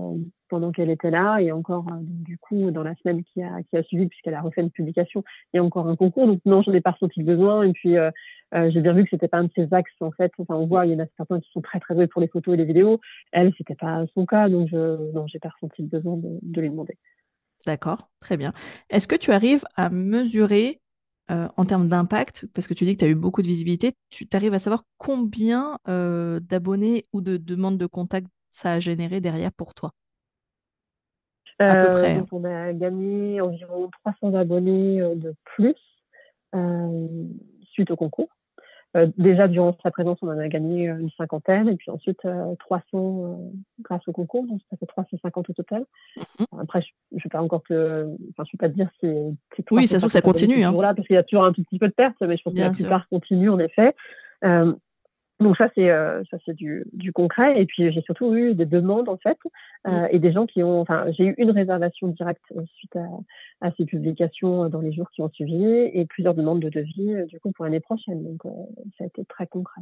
[0.56, 3.84] pendant qu'elle était là et encore du coup dans la semaine qui a, qui a
[3.84, 5.22] suivi puisqu'elle a refait une publication
[5.54, 6.28] a encore un concours.
[6.28, 7.64] Donc non je n'ai pas ressenti le besoin.
[7.64, 7.96] Et puis
[8.54, 10.32] j'ai bien vu que c'était pas un de ses axes en fait.
[10.38, 12.30] Enfin on voit il y en a certains qui sont très très doués pour les
[12.30, 13.02] photos et les vidéos.
[13.34, 16.70] Elle c'était pas son cas donc je non j'ai pas ressenti le besoin de, lui
[16.70, 16.98] demander.
[17.66, 18.54] D'accord, très bien.
[18.90, 20.80] Est-ce que tu arrives à mesurer
[21.32, 23.94] euh, en termes d'impact, parce que tu dis que tu as eu beaucoup de visibilité,
[24.10, 29.20] tu arrives à savoir combien euh, d'abonnés ou de demandes de contact ça a généré
[29.20, 29.92] derrière pour toi?
[31.60, 32.18] À peu près.
[32.18, 35.76] Euh, on a gagné environ 300 abonnés de plus
[37.72, 38.30] suite au concours.
[38.96, 42.22] Euh, déjà, durant sa présence, on en a gagné euh, une cinquantaine, et puis ensuite
[42.60, 43.36] 300 euh,
[43.82, 45.86] grâce au concours, donc ça fait 350 au total.
[46.16, 46.46] Mhm.
[46.62, 49.08] Après, je ne vais pas encore te, enfin, je vais pas te dire si
[49.58, 49.66] c'est.
[49.72, 50.64] Oui, c'est sûr que ça continue.
[50.64, 50.72] Hein.
[50.82, 52.54] Là, parce qu'il y a toujours un tout petit peu de perte, mais je pense
[52.54, 53.96] que la plupart continuent en effet.
[55.40, 58.66] Donc ça c'est euh, ça c'est du, du, concret et puis j'ai surtout eu des
[58.66, 59.38] demandes en fait
[59.86, 60.08] euh, mm.
[60.12, 63.72] et des gens qui ont enfin j'ai eu une réservation directe euh, suite à, à,
[63.76, 67.52] ces publications dans les jours qui ont suivi et plusieurs demandes de devis du coup
[67.52, 68.44] pour l'année prochaine donc
[68.98, 69.82] ça a été très concret.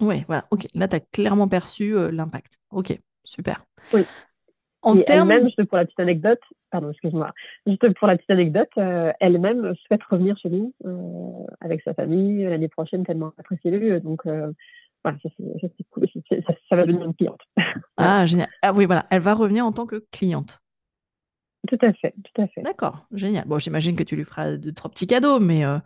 [0.00, 3.62] Oui voilà ok là tu as clairement perçu l'impact ok super.
[3.92, 4.06] Oui.
[4.80, 6.40] En termes elle-même juste pour la petite anecdote
[6.70, 7.30] pardon excuse-moi
[7.66, 8.70] juste pour la petite anecdote
[9.20, 10.72] elle-même souhaite revenir chez nous
[11.60, 14.22] avec sa famille l'année prochaine tellement apprécié le lieu donc
[15.04, 15.28] voilà, ça,
[15.60, 16.08] c'est cool.
[16.28, 17.40] Ça, ça, va devenir une cliente.
[17.96, 18.48] Ah, génial.
[18.62, 20.60] Ah oui, voilà, elle va revenir en tant que cliente.
[21.68, 22.62] Tout à fait, tout à fait.
[22.62, 23.44] D'accord, génial.
[23.46, 25.78] Bon, j'imagine que tu lui feras deux, trois petits cadeaux, mais, euh,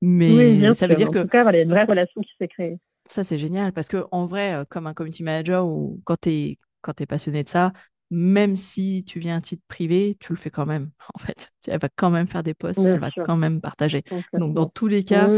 [0.00, 1.18] mais ça veut dire que.
[1.18, 2.78] En tout cas, voilà, il y a une vraie relation qui s'est créée.
[3.06, 6.30] Ça, c'est génial parce que en vrai, euh, comme un community manager ou quand tu
[6.30, 7.72] es, quand es passionné de ça,
[8.10, 11.52] même si tu viens à titre privé, tu le fais quand même, en fait.
[11.66, 14.02] Elle va quand même faire des posts, elle va quand même partager.
[14.32, 15.28] Donc, dans tous les cas,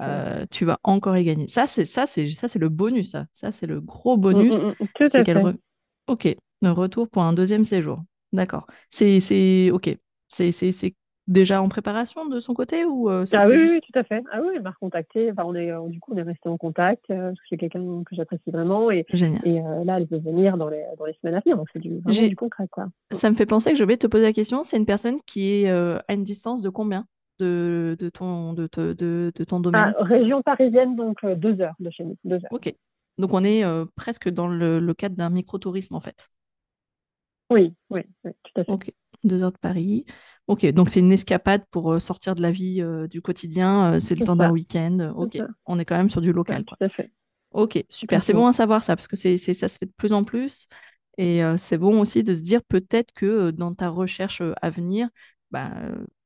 [0.00, 1.48] euh, tu vas encore y gagner.
[1.48, 3.12] Ça, c'est ça, c'est ça, c'est le bonus.
[3.12, 4.62] Ça, ça c'est le gros bonus.
[4.62, 5.56] Mm, mm, mm, c'est qu'elle.
[6.08, 8.02] Ok, le retour pour un deuxième séjour.
[8.32, 8.66] D'accord.
[8.90, 9.96] C'est, c'est, ok.
[10.28, 10.94] C'est, c'est, c'est
[11.26, 14.22] déjà en préparation de son côté ou euh, ah oui, oui, tout à fait.
[14.32, 15.30] Ah oui, il m'a recontacté.
[15.30, 17.56] Enfin, on est, euh, du coup, on est resté en contact euh, parce que c'est
[17.56, 19.04] quelqu'un que j'apprécie vraiment et,
[19.44, 21.56] et là, elle veut venir dans les, dans les semaines à venir.
[21.56, 22.68] Donc, c'est du, vraiment du concret.
[22.70, 22.88] Quoi.
[23.10, 24.64] Ça me fait penser que je vais te poser la question.
[24.64, 27.06] C'est une personne qui est à une distance de combien
[27.38, 29.94] de, de, ton, de, de, de ton domaine?
[29.98, 32.16] Ah, Région parisienne, donc deux heures de chez nous.
[32.24, 32.52] Deux heures.
[32.52, 32.74] Ok.
[33.18, 36.28] Donc, on est presque dans le, le cadre d'un microtourisme en fait.
[37.48, 38.72] Oui, oui, oui, tout à fait.
[38.72, 38.92] Ok,
[39.26, 40.04] deux heures de Paris.
[40.46, 43.94] Ok, donc c'est une escapade pour euh, sortir de la vie euh, du quotidien.
[43.94, 45.12] Euh, c'est le temps d'un week-end.
[45.16, 46.64] Ok, on est quand même sur du local.
[46.64, 47.12] Tout à fait.
[47.50, 48.22] Ok, super.
[48.22, 50.68] C'est bon à savoir ça parce que c'est ça se fait de plus en plus.
[51.18, 55.08] Et c'est bon aussi de se dire peut-être que dans ta recherche à venir,
[55.50, 55.70] bah,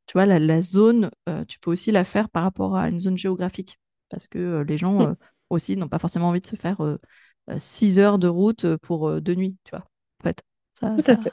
[0.06, 1.10] tu vois, la, zone,
[1.46, 3.78] tu peux aussi la faire par rapport à une zone géographique.
[4.08, 5.14] Parce que les gens
[5.48, 6.78] aussi n'ont pas forcément envie de se faire
[7.58, 9.86] six heures de route pour deux nuits, tu vois.
[10.20, 10.42] En fait,
[10.80, 11.32] ça, Tout à fait.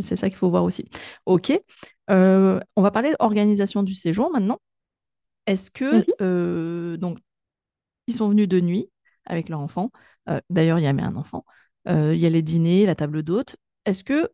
[0.00, 0.84] C'est ça qu'il faut voir aussi.
[1.26, 1.52] Ok.
[2.10, 4.60] Euh, on va parler d'organisation du séjour maintenant.
[5.46, 6.04] Est-ce que, mhm.
[6.20, 7.18] euh, donc,
[8.06, 8.90] ils sont venus de nuit
[9.24, 9.90] avec leur enfant.
[10.28, 11.44] Euh, d'ailleurs, il y avait un enfant.
[11.86, 13.56] il y a les dîners, la table d'hôte.
[13.84, 14.30] Est-ce que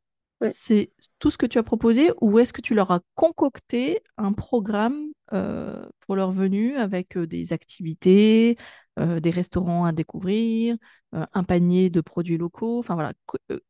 [0.51, 4.33] c'est tout ce que tu as proposé ou est-ce que tu leur as concocté un
[4.33, 8.57] programme pour leur venue avec des activités,
[8.99, 10.77] des restaurants à découvrir,
[11.13, 12.83] un panier de produits locaux.
[12.83, 13.13] Voilà,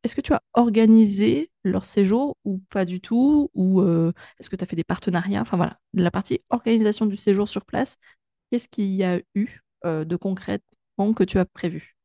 [0.03, 3.51] est-ce que tu as organisé leur séjour ou pas du tout?
[3.55, 3.83] Ou
[4.39, 5.43] est-ce que tu as fait des partenariats?
[5.43, 7.99] Enfin voilà, la partie organisation du séjour sur place,
[8.51, 11.98] qu'est-ce qu'il y a eu de concrètement que tu as prévu?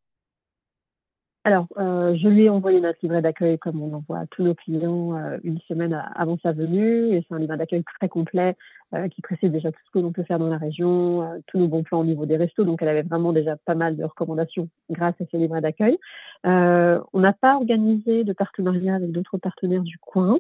[1.46, 4.56] Alors, euh, je lui ai envoyé notre livret d'accueil comme on envoie à tous nos
[4.56, 7.14] clients euh, une semaine avant sa venue.
[7.14, 8.56] Et c'est un livret d'accueil très complet
[8.94, 11.68] euh, qui précise déjà tout ce que l'on peut faire dans la région, tous nos
[11.68, 12.64] bons plans au niveau des restos.
[12.64, 15.98] Donc, elle avait vraiment déjà pas mal de recommandations grâce à ce livret d'accueil.
[16.46, 20.40] on n'a pas organisé de partenariat avec d'autres partenaires du coin.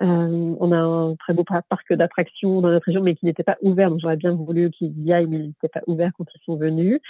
[0.00, 3.58] Euh, on a un très beau parc d'attractions dans notre région, mais qui n'était pas
[3.62, 3.90] ouvert.
[3.90, 6.56] Donc, j'aurais bien voulu qu'ils y aillent, mais il n'était pas ouvert quand ils sont
[6.56, 7.00] venus.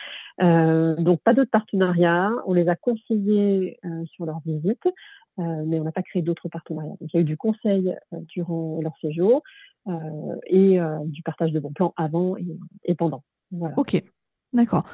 [0.42, 2.32] Euh, donc, pas d'autres partenariats.
[2.46, 4.82] On les a conseillés euh, sur leur visite,
[5.38, 6.96] mais on n'a pas créé d'autres partenariats.
[7.00, 9.42] Donc, il y a eu du conseil durant leur séjour
[10.46, 12.36] et du partage de bons plans avant
[12.84, 13.22] et, pendant.
[13.78, 14.02] Ok,
[14.52, 14.84] d'accord.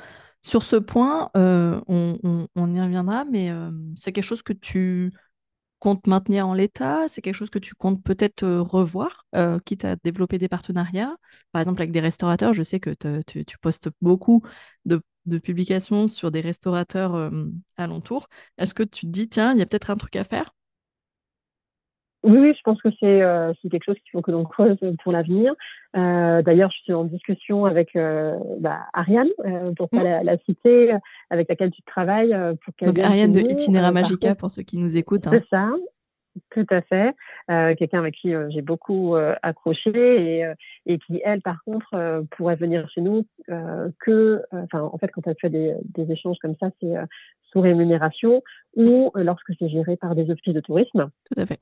[0.43, 3.51] Sur ce point, on, y reviendra, mais
[3.97, 5.13] c'est quelque chose que tu
[5.79, 9.85] comptes maintenir en l'état C'est quelque chose que tu comptes peut-être euh, revoir, euh, quitte
[9.85, 11.17] à développer des partenariats
[11.53, 12.91] Par exemple, avec des restaurateurs, je sais que
[13.23, 14.43] tu, postes beaucoup
[14.85, 15.03] de,
[15.43, 17.31] publications sur des restaurateurs euh,
[17.77, 18.29] alentours.
[18.59, 20.56] Est-ce que tu te dis, tiens, il y a peut-être un truc à faire?
[22.27, 25.55] Oui, je pense que c'est quelque chose qu'il faut que l'on creuse pour l'avenir.
[25.95, 27.97] D'ailleurs, je suis en discussion avec
[28.61, 29.29] bah, Ariane,
[29.77, 30.25] pour pas mmh.
[30.25, 30.93] la, citer,
[31.31, 32.37] avec laquelle tu travailles.
[32.65, 35.27] pour Donc Ariane de Itinéra Magica, pour ceux qui nous écoutent.
[35.27, 35.33] Hein.
[35.33, 35.71] C'est ça.
[36.51, 37.15] Tout à fait.
[37.51, 40.53] Euh, quelqu'un avec qui euh, j'ai beaucoup euh, accroché et,
[40.87, 43.25] et, qui, elle, par contre, pourrait venir chez nous
[44.01, 46.95] que, enfin, en fait, quand elle fait des, des échanges comme ça, c'est
[47.53, 48.43] sous rémunération
[48.75, 51.09] ou lorsque c'est géré par des offices de tourisme.
[51.31, 51.59] Tout à fait.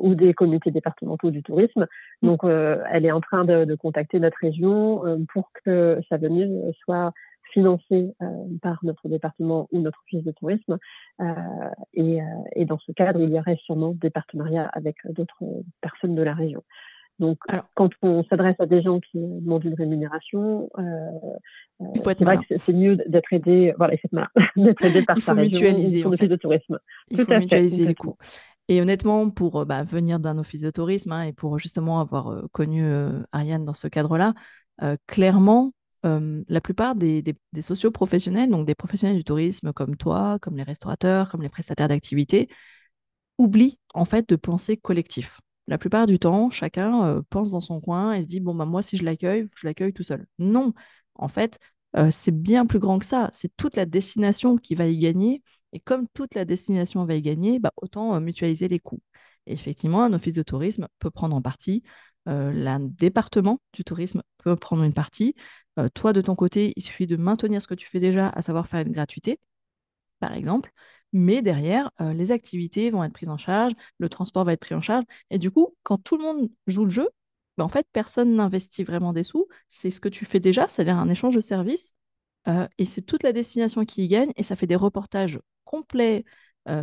[0.00, 1.86] ou des comités départementaux du tourisme.
[2.22, 2.26] Mmh.
[2.26, 7.12] Donc, elle est en train de, de contacter notre région pour que sa venue soit
[7.52, 8.26] financé euh,
[8.62, 10.78] par notre département ou notre office de tourisme.
[11.20, 11.34] Euh,
[11.94, 15.42] et, euh, et, dans ce cadre, il y aurait sûrement des partenariats avec d'autres
[15.80, 16.62] personnes de la région.
[17.18, 17.38] Donc,
[17.74, 20.70] quand on s'adresse à des gens qui demandent une rémunération,
[21.96, 23.94] c'est vrai que c'est mieux d'être aidé, voilà,
[24.56, 26.78] d'être aidé par sa région mutualiser, son office de tourisme.
[27.10, 28.16] Il faut mutualiser les coûts.
[28.68, 32.88] Et honnêtement, pour bah, venir d'un office de tourisme hein, et pour justement avoir connu
[33.32, 34.34] Ariane dans ce cadre-là,
[35.08, 35.72] clairement,
[36.04, 41.28] la plupart des, des, socioprofessionnels, donc des professionnels du tourisme comme toi, comme les restaurateurs,
[41.28, 42.48] comme les prestataires d'activités,
[43.38, 45.40] oublient en fait de penser collectif.
[45.66, 48.82] La plupart du temps, chacun pense dans son coin et se dit bon bah moi
[48.82, 50.26] si je l'accueille, je l'accueille tout seul.
[50.38, 50.72] Non,
[51.14, 51.58] en fait,
[52.10, 53.30] c'est bien plus grand que ça.
[53.32, 55.42] C'est toute la destination qui va y gagner.
[55.72, 59.02] Et comme toute la destination va y gagner, bah, autant mutualiser les coûts.
[59.46, 61.82] Effectivement, un office de tourisme peut prendre en partie,
[62.26, 65.34] le département du tourisme peut prendre une partie,
[65.78, 68.42] euh, toi, de ton côté, il suffit de maintenir ce que tu fais déjà, à
[68.42, 69.40] savoir faire une gratuité,
[70.20, 70.72] par exemple.
[71.12, 74.74] Mais derrière, euh, les activités vont être prises en charge, le transport va être pris
[74.74, 75.04] en charge.
[75.30, 77.08] Et du coup, quand tout le monde joue le jeu,
[77.56, 79.46] ben, en fait, personne n'investit vraiment des sous.
[79.68, 81.92] C'est ce que tu fais déjà, c'est-à-dire un échange de services.
[82.48, 84.32] Euh, et c'est toute la destination qui y gagne.
[84.36, 86.24] Et ça fait des reportages complets,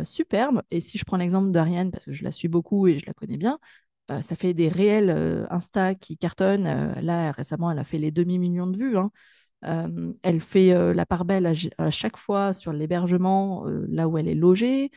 [0.04, 0.62] superbes.
[0.72, 3.14] Et si je prends l'exemple d'Ariane, parce que je la suis beaucoup et je la
[3.14, 3.60] connais bien,
[4.10, 6.66] euh, ça fait des réels euh, Insta qui cartonnent.
[6.66, 8.96] Euh, là, récemment, elle a fait les demi-millions de vues.
[8.98, 9.10] Hein.
[10.22, 11.46] elle fait la part belle
[11.78, 14.90] à, chaque fois sur l'hébergement, là où elle est logée.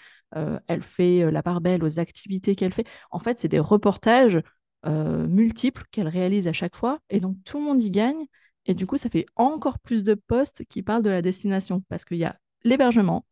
[0.67, 2.85] elle fait la part belle aux activités qu'elle fait.
[3.09, 4.39] En fait, c'est des reportages
[4.85, 6.99] multiples qu'elle réalise à chaque fois.
[7.09, 8.25] Et donc, tout le monde y gagne.
[8.65, 12.05] Et du coup, ça fait encore plus de posts qui parlent de la destination parce
[12.05, 13.25] qu'il y a l'hébergement,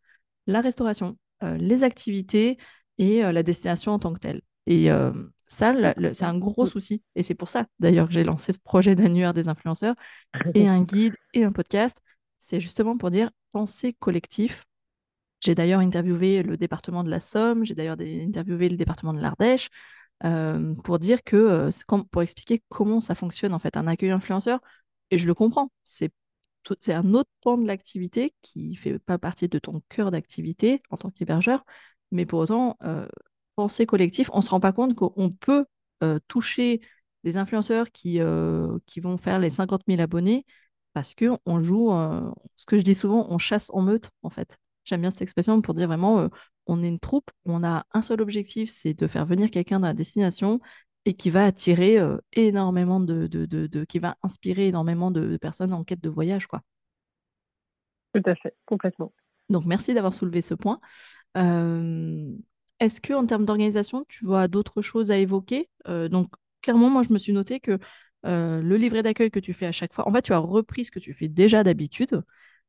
[0.48, 2.58] la restauration, les activités
[2.98, 4.42] et la destination en tant que telle.
[4.66, 4.90] Et
[5.48, 5.74] ça,
[6.14, 7.02] c'est un gros souci.
[7.16, 9.96] Et c'est pour ça, d'ailleurs, que j'ai lancé ce projet d'annuaire des influenceurs
[10.54, 11.98] et un guide et un podcast.
[12.38, 14.66] C'est justement pour dire penser collectif.
[15.40, 19.70] J'ai d'ailleurs interviewé le département de la Somme, j'ai d'ailleurs interviewé le département de l'Ardèche
[20.26, 21.70] euh, pour dire que, euh,
[22.12, 24.60] pour expliquer comment ça fonctionne en fait un accueil influenceur.
[25.12, 25.72] Et je le comprends.
[25.84, 26.12] C'est
[26.82, 30.98] c'est un autre pan de l'activité qui fait pas partie de ton cœur d'activité en
[30.98, 31.64] tant qu'hébergeur,
[32.12, 33.08] mais pour autant, euh,
[33.58, 35.66] pensée collectif, on ne se rend pas compte qu'on peut
[36.04, 36.80] euh, toucher
[37.24, 40.46] des influenceurs qui, euh, qui vont faire les 50 000 abonnés
[40.94, 44.58] parce qu'on joue, euh, ce que je dis souvent, on chasse en meute en fait.
[44.86, 46.30] J'aime bien cette expression pour dire vraiment,
[46.68, 49.88] on est une troupe, on a un seul objectif, c'est de faire venir quelqu'un dans
[49.88, 50.62] la destination
[51.06, 52.00] et qui va attirer
[52.34, 56.62] énormément de, de, de, qui va inspirer énormément de, personnes en quête de voyage, quoi.
[58.14, 59.12] Tout à fait, complètement.
[59.50, 60.80] Donc merci d'avoir soulevé ce point.
[62.80, 65.70] Est-ce que en termes d'organisation, tu vois d'autres choses à évoquer?
[65.88, 66.28] Euh, Donc,
[66.62, 67.80] clairement, moi, je me suis noté que
[68.26, 70.86] euh, le livret d'accueil que tu fais à chaque fois, en fait, tu as repris
[70.86, 72.24] ce que tu fais déjà d'habitude,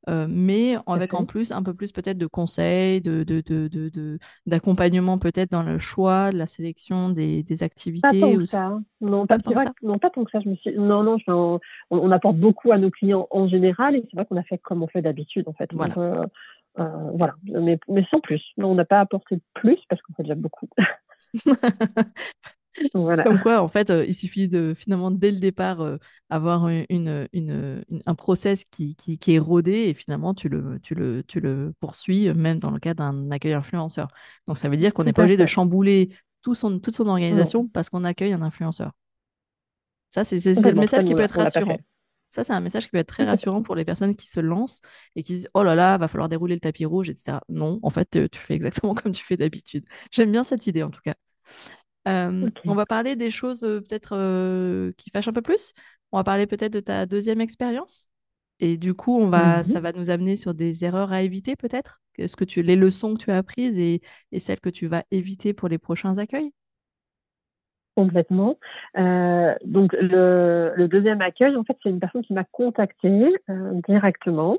[0.08, 5.62] euh, mais avec en plus un peu plus peut-être de conseils, de, d'accompagnement peut-être dans
[5.62, 8.20] le choix, la sélection des, activités.
[8.20, 8.78] Pas tant que ça.
[9.00, 9.72] Non, pas, tant que ça?
[9.82, 10.40] Non, pas tant que ça.
[10.40, 10.78] Je me suis...
[10.78, 11.18] Non, non,
[11.90, 14.82] on, apporte beaucoup à nos clients en général et c'est vrai qu'on a fait comme
[14.82, 15.68] on fait d'habitude en fait.
[15.74, 15.94] Voilà.
[15.98, 16.26] Euh,
[17.14, 18.42] voilà, mais, mais, sans plus.
[18.58, 20.68] on n'a pas apporté plus parce qu'on fait déjà beaucoup.
[22.94, 23.24] voilà.
[23.24, 25.96] Comme quoi, en fait, euh, il suffit de finalement dès le départ euh,
[26.30, 30.94] avoir une, une, un process qui, qui, qui, est rodé et finalement tu le, tu,
[30.94, 34.08] le, tu le poursuis même dans le cas d'un accueil influenceur.
[34.46, 36.10] Donc ça veut dire qu'on n'est pas obligé de chambouler
[36.42, 38.92] tout son, toute son organisation parce qu'on accueille un influenceur.
[40.10, 41.78] Ça, c'est le message qui peut être rassurant.
[42.30, 44.80] Ça, c'est un message qui peut être très rassurant pour les personnes qui se lancent
[45.16, 47.38] et qui se disent Oh là là, va falloir dérouler le tapis rouge, etc.
[47.48, 49.84] Non, en fait, euh, tu fais exactement comme tu fais d'habitude.
[50.10, 51.14] J'aime bien cette idée en tout cas.
[52.06, 55.72] Euh, on va parler des choses euh, peut-être qui fâchent un peu plus.
[56.12, 58.08] On va parler peut-être de ta deuxième expérience.
[58.60, 59.82] Et du coup, on va, ça mhm.
[59.82, 62.00] va nous amener sur des erreurs à éviter peut-être?
[62.16, 64.00] Est-ce que tu les leçons que tu as apprises et,
[64.32, 66.50] et celles que tu vas éviter pour les prochains accueils?
[67.98, 68.56] Complètement.
[68.96, 74.56] Euh, donc le, deuxième accueil, en fait, c'est une personne qui m'a contactée euh, directement.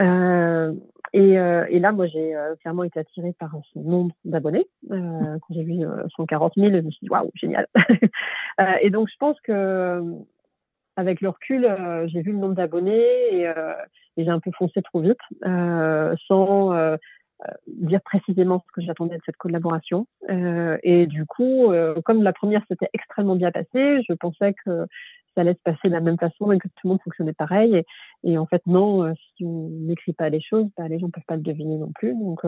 [0.00, 0.72] Euh,
[1.12, 1.34] et,
[1.80, 4.68] là, moi, j'ai clairement été attirée par son nombre d'abonnés.
[4.88, 5.80] quand j'ai vu
[6.14, 7.66] 140 000, je me suis dit, waouh, génial.
[8.82, 10.02] et donc, je pense que
[10.94, 11.66] avec le recul,
[12.06, 13.44] j'ai vu le nombre d'abonnés et,
[14.16, 15.18] et j'ai un peu foncé trop vite,
[16.28, 16.96] sans
[17.66, 20.06] dire précisément ce que j'attendais de cette collaboration.
[20.30, 24.86] Euh, et du coup, euh, comme la première s'était extrêmement bien passée, je pensais que
[25.36, 27.84] ça allait se passer de la même façon et que tout le monde fonctionnait pareil.
[28.24, 31.22] Et, en fait, non, si on n'écrit pas les choses, bah, les gens ne peuvent
[31.28, 32.14] pas le deviner non plus.
[32.14, 32.44] Donc,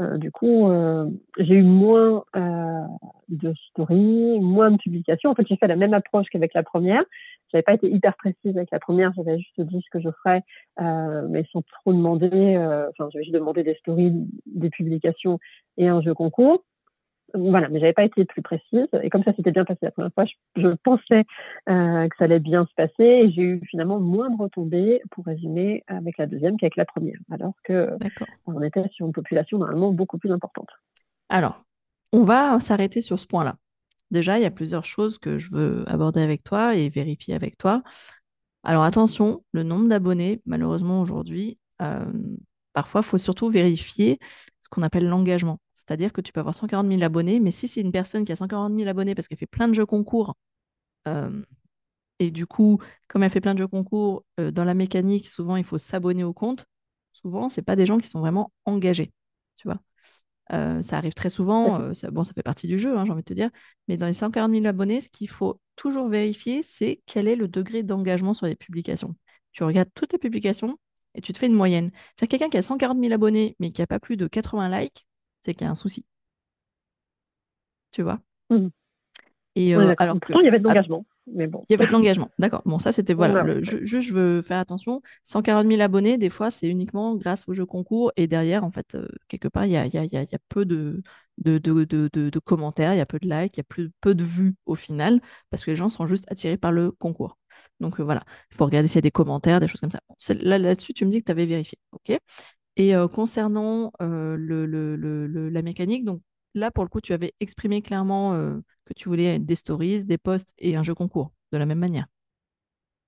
[0.00, 1.06] euh, du coup, euh,
[1.38, 2.86] j'ai eu moins euh,
[3.28, 5.30] de stories, moins de publications.
[5.30, 7.02] En fait, j'ai fait la même approche qu'avec la première.
[7.50, 9.12] J'avais pas été hyper précise avec la première.
[9.14, 10.42] J'avais juste dit ce que je ferais,
[11.28, 12.56] mais sans trop demander.
[12.90, 14.14] Enfin, j'avais juste demandé des stories,
[14.46, 15.38] des publications
[15.76, 16.64] et un jeu concours
[17.34, 18.88] voilà, mais j'avais pas été plus précise.
[19.02, 20.24] Et comme ça s'était bien passé la première fois,
[20.56, 21.24] je, pensais
[21.68, 23.04] euh, que ça allait bien se passer.
[23.04, 27.18] Et j'ai eu finalement moins de retombées, pour résumer, avec la deuxième qu'avec la première,
[27.30, 27.90] alors que
[28.46, 30.68] on était sur une population normalement beaucoup plus importante.
[31.28, 31.64] Alors,
[32.12, 33.56] on va s'arrêter sur ce point-là.
[34.10, 37.56] Déjà, il y a plusieurs choses que je veux aborder avec toi et vérifier avec
[37.56, 37.82] toi.
[38.62, 42.04] Alors attention, le nombre d'abonnés, malheureusement aujourd'hui, euh,
[42.72, 44.18] parfois, il faut surtout vérifier
[44.60, 45.58] ce qu'on appelle l'engagement.
[45.86, 48.36] C'est-à-dire que tu peux avoir 140 000 abonnés, mais si c'est une personne qui a
[48.36, 50.36] 140 000 abonnés parce qu'elle fait plein de jeux concours,
[51.08, 51.42] euh,
[52.18, 55.56] et du coup, comme elle fait plein de jeux concours, euh, dans la mécanique, souvent,
[55.56, 56.66] il faut s'abonner au compte.
[57.12, 59.12] Souvent, ce pas des gens qui sont vraiment engagés,
[59.56, 59.80] tu vois.
[60.52, 63.22] Euh, ça arrive très souvent, ça, bon, ça fait partie du jeu, hein, j'ai envie
[63.22, 63.50] de te dire,
[63.88, 67.48] mais dans les 140 000 abonnés, ce qu'il faut toujours vérifier, c'est quel est le
[67.48, 69.14] degré d'engagement sur les publications.
[69.52, 70.78] Tu regardes toutes les publications
[71.14, 71.90] et tu te fais une moyenne.
[72.16, 75.06] Quelqu'un qui a 140 000 abonnés, mais qui n'a pas plus de 80 likes,
[75.42, 76.04] c'est qu'il y a un souci.
[77.90, 78.20] Tu vois?
[78.50, 78.68] Mmh.
[79.54, 81.04] Et euh, alors Pourtant, il y avait de l'engagement.
[81.32, 81.64] Mais bon.
[81.68, 82.62] Il y avait de l'engagement, d'accord.
[82.64, 83.60] Bon, ça c'était voilà.
[83.62, 85.02] juste, je, veux faire attention.
[85.22, 88.10] 140 000 abonnés, des fois, c'est uniquement grâce au jeu concours.
[88.16, 90.34] Et derrière, en fait, euh, quelque part, il y a, y, a, y, a, y
[90.34, 91.02] a, peu de,
[91.38, 94.14] de, de, de, commentaires, il y a peu de likes, il y a plus, peu
[94.16, 97.38] de vues au final, parce que les gens sont juste attirés par le concours.
[97.78, 100.00] Donc euh, voilà, il faut regarder s'il y a des commentaires, des choses comme ça.
[100.34, 101.78] là, là-dessus, tu me dis que tu avais vérifié.
[101.92, 102.18] OK?
[102.76, 106.20] Et concernant le, la mécanique, donc
[106.54, 108.32] là, pour le coup, tu avais exprimé clairement
[108.84, 112.06] que tu voulais des stories, des posts et un jeu concours, de la même manière.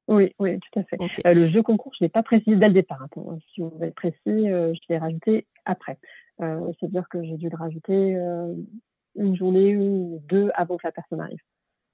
[0.06, 0.98] Oui, oui, tout à fait.
[1.34, 3.02] le jeu concours, je ne l'ai pas précisé dès le départ.
[3.02, 5.98] Hein, si on veut être précis, je l'ai rajouté après.
[6.38, 8.16] C'est-à-dire que j'ai dû le rajouter
[9.16, 11.40] une journée ou deux avant que la personne arrive.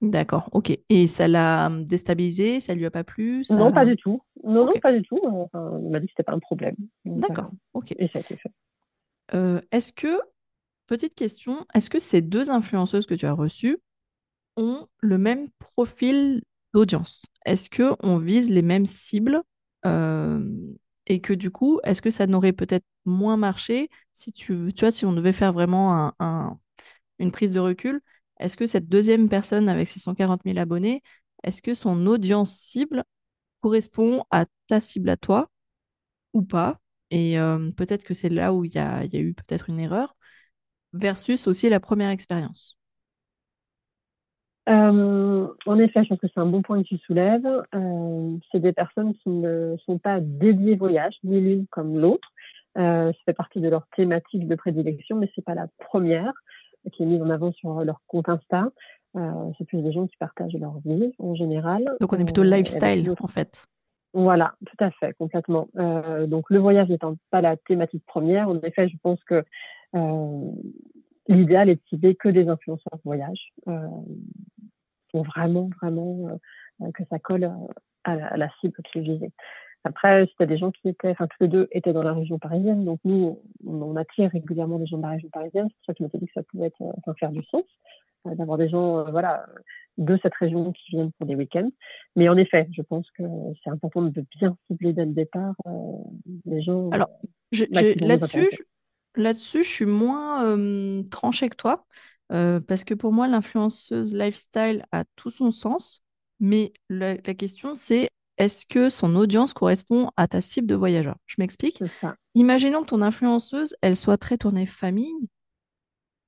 [0.01, 0.77] D'accord, ok.
[0.89, 4.21] Et ça l'a déstabilisé Ça lui a pas plu Non, pas du tout.
[4.43, 5.19] Non, non, pas du tout.
[5.23, 6.75] Enfin, il m'a dit que c'était pas un problème.
[7.05, 7.93] D'accord, ok.
[7.97, 8.51] Et ça a été fait.
[9.33, 10.19] Euh, est-ce que,
[10.87, 13.77] petite question, est-ce que ces deux influenceuses que tu as reçues
[14.57, 16.41] ont le même profil
[16.73, 17.25] d'audience?
[17.45, 19.41] Est-ce qu'on vise les mêmes cibles
[19.85, 20.43] euh,
[21.07, 24.91] et que du coup, est-ce que ça n'aurait peut-être moins marché si tu, tu vois,
[24.91, 26.59] si on devait faire vraiment un,
[27.19, 28.01] une prise de recul
[28.41, 31.01] est-ce que cette deuxième personne avec ses 140 000 abonnés,
[31.43, 33.03] est-ce que son audience cible
[33.61, 35.49] correspond à ta cible à toi
[36.33, 36.79] ou pas?
[37.11, 40.15] Et euh, peut-être que c'est là où il y a, eu peut-être une erreur,
[40.93, 42.77] versus aussi la première expérience.
[44.69, 47.47] Euh, en effet, je pense que c'est un bon point que tu soulèves.
[47.75, 52.29] Euh, c'est des personnes qui ne sont pas dédiées voyage, ni l'une comme l'autre.
[52.75, 56.33] ça fait partie de leur thématique de prédilection, mais c'est pas la première
[56.91, 58.69] qui est mise en avant sur leur compte Insta.
[59.17, 61.83] Euh, c'est plus des gens qui partagent leur vie en général.
[61.99, 63.65] Donc on est plutôt euh, lifestyle en fait.
[64.13, 65.67] Voilà, tout à fait, complètement.
[65.77, 69.43] Euh, donc le voyage n'étant pas la thématique première, en effet, je pense que
[71.27, 73.49] l'idéal est de cibler que des influenceurs voyage
[75.11, 76.39] pour vraiment, vraiment
[76.93, 77.51] que ça colle
[78.05, 79.31] à la, cible qui est visée.
[79.83, 82.85] Après, c'était des gens qui étaient, enfin, tous les deux étaient dans la région parisienne.
[82.85, 85.67] Donc, nous, on, attire régulièrement des gens de la région parisienne.
[85.69, 87.63] C'est pour ça que je m'étais dit que ça pouvait être, enfin, faire du sens,
[88.27, 89.47] euh, d'avoir des gens, euh, voilà,
[89.97, 91.69] de cette région qui viennent pour des week-ends.
[92.15, 93.23] Mais en effet, je pense que
[93.63, 95.71] c'est important de bien cibler dès le départ euh,
[96.45, 96.89] les gens.
[96.91, 97.09] Alors,
[97.51, 98.49] là-dessus,
[99.15, 101.85] là-dessus, je suis moins tranchée que toi.
[102.29, 106.03] parce que pour moi, l'influenceuse lifestyle a tout son sens.
[106.39, 111.15] Mais la question, c'est est-ce que son audience correspond à ta cible de voyageur?
[111.25, 111.83] Je m'explique.
[112.35, 115.27] Imaginons que ton influenceuse, elle soit très tournée famille,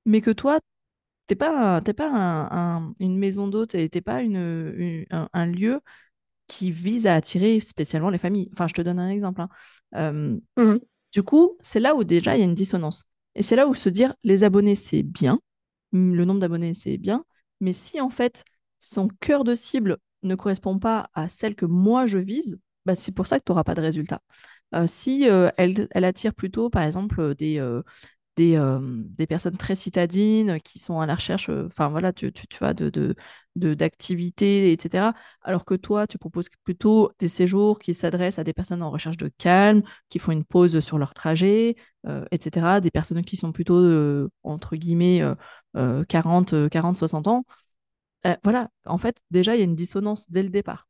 [0.04, 0.60] mais que toi,
[1.26, 5.80] t'es pas, pas une maison d'hôte et t'es pas une, un, lieu
[6.46, 8.50] qui vise à attirer spécialement les familles.
[8.52, 9.40] Enfin, je te donne un exemple.
[9.40, 9.48] Hein.
[9.96, 10.78] Euh, mmh
[11.14, 13.04] du coup, c'est là où déjà il y a une dissonance.
[13.36, 15.38] Et c'est là où se dire les abonnés, c'est bien,
[15.92, 17.24] le nombre d'abonnés, c'est bien,
[17.60, 18.44] mais si en fait
[18.80, 23.14] son cœur de cible ne correspond pas à celle que moi je vise, bah, c'est
[23.14, 24.20] pour ça que tu n'auras pas de résultat.
[24.86, 27.60] si elle, elle, attire plutôt, par exemple, des,
[28.36, 28.58] des,
[29.16, 32.74] des, personnes très citadines qui sont à la recherche, enfin voilà, tu, tu, tu vois,
[32.74, 33.14] de,
[33.56, 35.12] d'activités, etc.
[35.42, 39.16] Alors que toi, tu proposes plutôt des séjours qui s'adressent à des personnes en recherche
[39.16, 41.76] de calme, qui font une pause sur leur trajet,
[42.32, 42.80] etc.
[42.80, 45.22] Des personnes qui sont plutôt, entre guillemets,
[46.08, 47.44] 40, 40, 60 ans.
[48.42, 50.88] Voilà, en fait, déjà, il y a une dissonance dès le départ.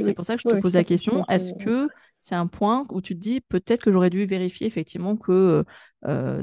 [0.00, 1.88] c'est pour ça que je te pose la question, est-ce que
[2.20, 5.64] c'est un point où tu te dis peut-être que j'aurais dû vérifier effectivement que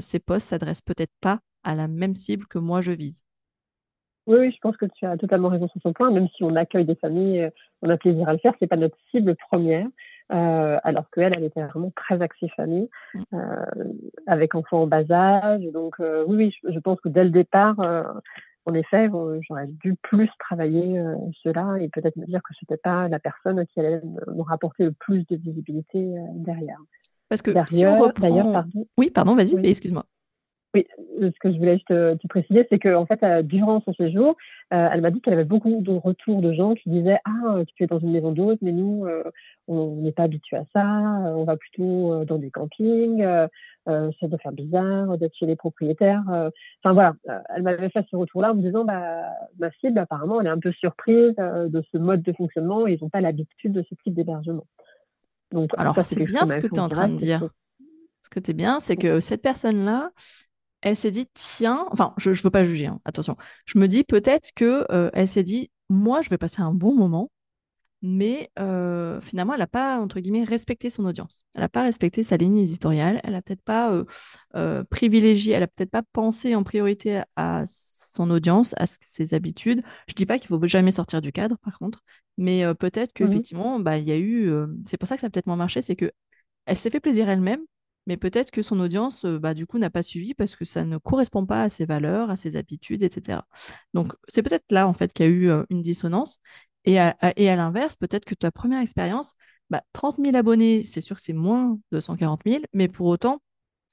[0.00, 3.22] ces postes s'adressent peut-être pas à la même cible que moi je vise?
[4.26, 6.10] Oui, oui, je pense que tu as totalement raison sur son point.
[6.10, 7.50] Même si on accueille des familles, euh,
[7.82, 9.86] on a plaisir à le faire, c'est pas notre cible première.
[10.32, 13.20] Euh, alors qu'elle, elle était vraiment très axée famille, mmh.
[13.34, 13.64] euh,
[14.26, 15.62] avec enfants en bas âge.
[15.72, 17.76] Donc euh, oui, oui, je, pense que dès le départ,
[18.66, 19.08] euh, en effet,
[19.48, 21.00] j'aurais dû plus travailler
[21.42, 24.92] cela et peut-être me dire que c'était pas la personne qui allait me rapporter le
[24.92, 26.78] plus de visibilité derrière.
[27.28, 28.52] Parce que si on reprend...
[28.52, 28.86] pardon.
[28.96, 30.04] Oui, pardon, vas-y, excuse-moi.
[30.76, 30.86] Oui,
[31.22, 33.94] euh, ce que je voulais juste te, euh, préciser, c'est qu'en fait, euh, durant son
[33.94, 34.36] séjour,
[34.70, 37.86] elle m'a dit qu'elle avait beaucoup de retours de gens qui disaient Ah, tu es
[37.86, 39.06] dans une maison d'hôtes, mais nous,
[39.68, 43.24] on n'est pas habitués à ça, on va plutôt dans des campings,
[43.86, 46.24] ça doit faire bizarre d'être chez les propriétaires.
[46.82, 47.14] Enfin voilà,
[47.54, 49.22] elle m'avait fait ce retour-là en me disant bah,
[49.60, 52.98] Ma cible, apparemment, elle est un peu surprise de ce mode de fonctionnement et ils
[53.00, 54.66] n'ont pas l'habitude de ce type d'hébergement.
[55.52, 57.48] Donc, Alors, c'est bien ce que tu es en train de dire.
[58.24, 60.10] Ce que tu es bien, c'est que cette personne-là,
[60.82, 64.04] elle s'est dit, tiens, enfin, je ne veux pas juger, hein, attention, je me dis
[64.04, 67.30] peut-être que euh, elle s'est dit, moi, je vais passer un bon moment,
[68.02, 71.44] mais euh, finalement, elle n'a pas, entre guillemets, respecté son audience.
[71.54, 74.04] Elle n'a pas respecté sa ligne éditoriale, elle n'a peut-être pas
[74.54, 79.82] euh, privilégié, elle n'a peut-être pas pensé en priorité à, son audience, à ses habitudes.
[80.08, 82.04] Je ne dis pas qu'il ne faut jamais sortir du cadre, par contre,
[82.36, 84.52] mais peut-être mmh qu'effectivement, bah, il y a eu,
[84.86, 86.12] c'est pour ça que ça a peut-être moins marché, c'est que
[86.66, 87.62] elle s'est fait plaisir elle-même,
[88.06, 90.96] mais peut-être que son audience, bah, du coup, n'a pas suivi parce que ça ne
[90.98, 93.46] correspond pas à ses valeurs, à ses habitudes, etc.
[93.94, 96.40] Donc, c'est peut-être là, en fait, qu'il y a eu une dissonance.
[96.84, 99.34] Et à, l'inverse, peut-être que ta première expérience,
[99.70, 103.42] bah, 30 000 abonnés, c'est sûr que c'est moins de 140 000, mais pour autant,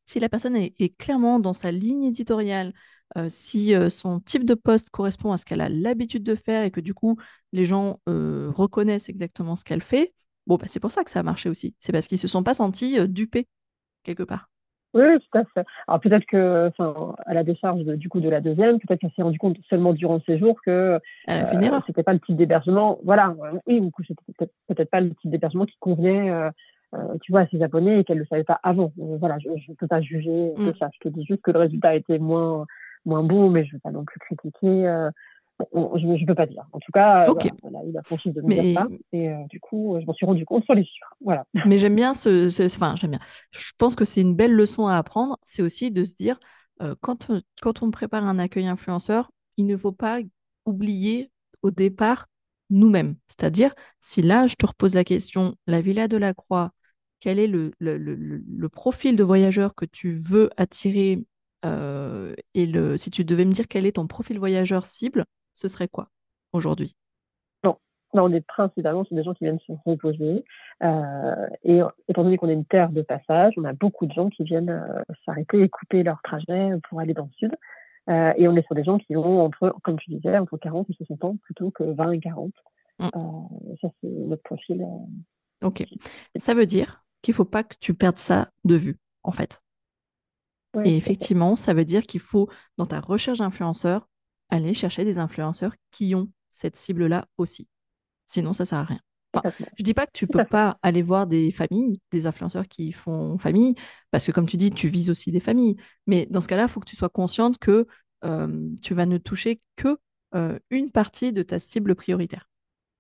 [0.06, 2.74] si la personne est, clairement dans sa ligne éditoriale,
[3.30, 6.82] si son type de poste correspond à ce qu'elle a l'habitude de faire et que
[6.82, 7.18] du coup,
[7.52, 10.14] les gens reconnaissent exactement ce qu'elle fait,
[10.46, 11.76] bah, c'est pour ça que ça a marché aussi.
[11.80, 13.48] C'est parce qu'ils ne se sont pas sentis dupés
[14.04, 14.50] quelque part.
[14.94, 15.66] Oui, tout à fait.
[15.88, 16.70] Alors peut-être que,
[17.26, 20.16] à la décharge du coup de la deuxième, peut-être qu'elle s'est rendu compte seulement durant
[20.16, 21.00] le séjours que
[21.30, 23.00] euh, c'était pas le type d'hébergement.
[23.04, 23.36] Voilà,
[23.66, 26.52] oui, du coup c'était peut-être pas le type d'hébergement qui convenait, euh,
[26.94, 28.94] euh, tu vois, à ses abonnés et qu'elle le savait pas avant.
[28.98, 30.76] voilà, je, ne peux pas juger de mm.
[30.78, 30.90] ça.
[30.94, 32.66] Je te dis juste que le résultat était moins
[33.06, 35.10] moins bon, mais je ne veux pas non plus critiquer
[35.74, 36.66] je ne peux pas dire.
[36.72, 37.34] En tout cas, euh,
[37.88, 38.88] il a franchi de me dire ça.
[39.12, 41.16] Et euh, du coup, je m'en suis rendu compte sur les chiffres.
[41.22, 41.46] Voilà.
[41.66, 42.48] Mais j'aime bien ce.
[42.66, 43.20] Enfin, j'aime bien.
[43.52, 45.38] Je pense que c'est une belle leçon à apprendre.
[45.44, 46.40] C'est aussi de se dire,
[46.82, 50.20] euh, quand, on, quand on prépare un accueil influenceur, il ne faut pas
[50.66, 51.32] oublier
[51.62, 52.28] au départ
[52.70, 53.16] nous-mêmes.
[53.28, 56.72] C'est-à-dire, si là, je te repose la question, la Villa de la Croix,
[57.20, 61.24] quel est le, le, le, le profil de voyageur que tu veux attirer
[62.54, 65.88] et le, si tu devais me dire quel est ton profil voyageur cible, ce serait
[65.88, 66.10] quoi
[66.52, 66.96] aujourd'hui?
[68.14, 70.46] Non, on est principalement sur des gens qui viennent se reposer.
[70.84, 74.30] Euh, et étant donné qu'on est une terre de passage, on a beaucoup de gens
[74.30, 77.56] qui viennent euh, s'arrêter et couper leur trajet pour aller dans le sud.
[78.10, 80.90] Euh, et on est sur des gens qui ont entre, comme tu disais, entre 40
[80.90, 82.52] et 60 ans plutôt que 20 et 40.
[83.00, 83.10] Mmh.
[83.82, 84.86] ça, c'est notre profil.
[85.64, 85.84] ok.
[86.36, 89.60] Ça veut dire qu'il ne faut pas que tu perdes ça de vue, en fait.
[90.84, 94.08] et effectivement, ça veut dire qu'il faut, dans ta recherche d'influenceurs,
[94.50, 97.68] aller chercher des influenceurs qui ont cette cible-là aussi.
[98.26, 99.00] Sinon, ça sert à rien.
[99.36, 102.92] Je je dis pas que tu peux pas aller voir des familles, des influenceurs qui
[102.92, 103.74] font famille,
[104.12, 105.76] parce que comme tu dis, tu vises aussi des familles.
[106.06, 107.88] Mais dans ce cas-là, il faut que tu sois consciente que
[108.26, 109.98] euh, tu vas ne toucher que
[110.36, 112.48] euh, une partie de ta cible prioritaire,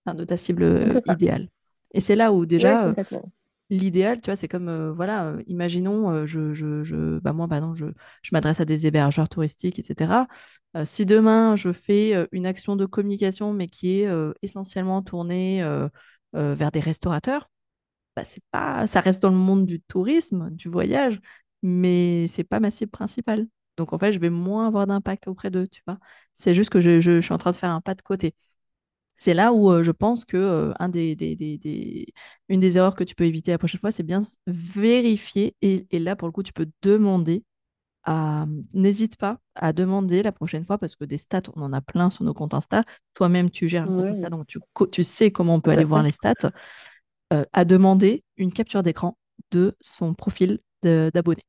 [0.08, 1.50] de ta cible euh, idéale.
[1.94, 2.94] Et c'est là où déjà,
[3.74, 7.48] l'idéal, tu vois, c'est comme, euh, voilà, euh, imaginons, euh, je, je, je, bah moi,
[7.48, 7.86] bah non, je,
[8.22, 10.28] je m'adresse à des hébergeurs touristiques, etc.
[10.86, 14.10] si demain, je fais une action de communication, mais qui est
[14.42, 15.64] essentiellement tournée
[16.34, 17.50] vers des restaurateurs,
[18.16, 21.20] bah, pas, ça reste dans le monde du tourisme, du voyage,
[21.64, 23.48] mais c'est pas ma cible principale.
[23.78, 25.98] Donc, en fait, je vais moins avoir d'impact auprès d'eux, tu vois.
[26.36, 28.36] C'est juste que je, je, suis en train de faire un pas de côté.
[29.24, 32.08] C'est là où je pense que un des, des,
[32.50, 35.56] une des erreurs que tu peux éviter la prochaine fois, c'est bien vérifier.
[35.62, 37.46] Et, là, pour le coup, tu peux demander
[38.04, 38.46] à.
[38.74, 42.10] N'hésite pas à demander la prochaine fois, parce que des stats, on en a plein
[42.10, 42.82] sur nos comptes Insta.
[43.14, 44.60] Toi-même, tu gères un compte Insta, donc tu,
[44.92, 46.52] tu sais comment on peut aller voir les stats.
[47.30, 49.18] à demander une capture d'écran
[49.52, 51.46] de son profil d'abonné,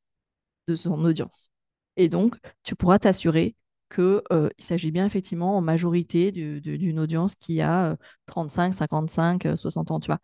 [0.69, 1.51] de, son audience.
[1.97, 3.57] Et donc, tu pourras t'assurer
[3.95, 4.23] qu'il
[4.59, 10.07] il s'agit bien effectivement en majorité d'une audience qui a 35, 55, 60 ans, tu
[10.07, 10.19] vois.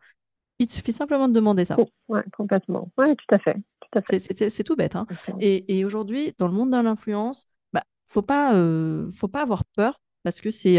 [0.58, 1.76] Il te suffit simplement de demander ça.
[2.08, 2.90] Oui, complètement.
[2.98, 3.56] Oui, tout à fait.
[4.48, 4.94] C'est tout bête.
[4.94, 5.06] Hein.
[5.40, 8.52] Et, aujourd'hui, dans le monde de l'influence, bah, faut pas,
[9.10, 10.78] faut pas avoir peur parce que c'est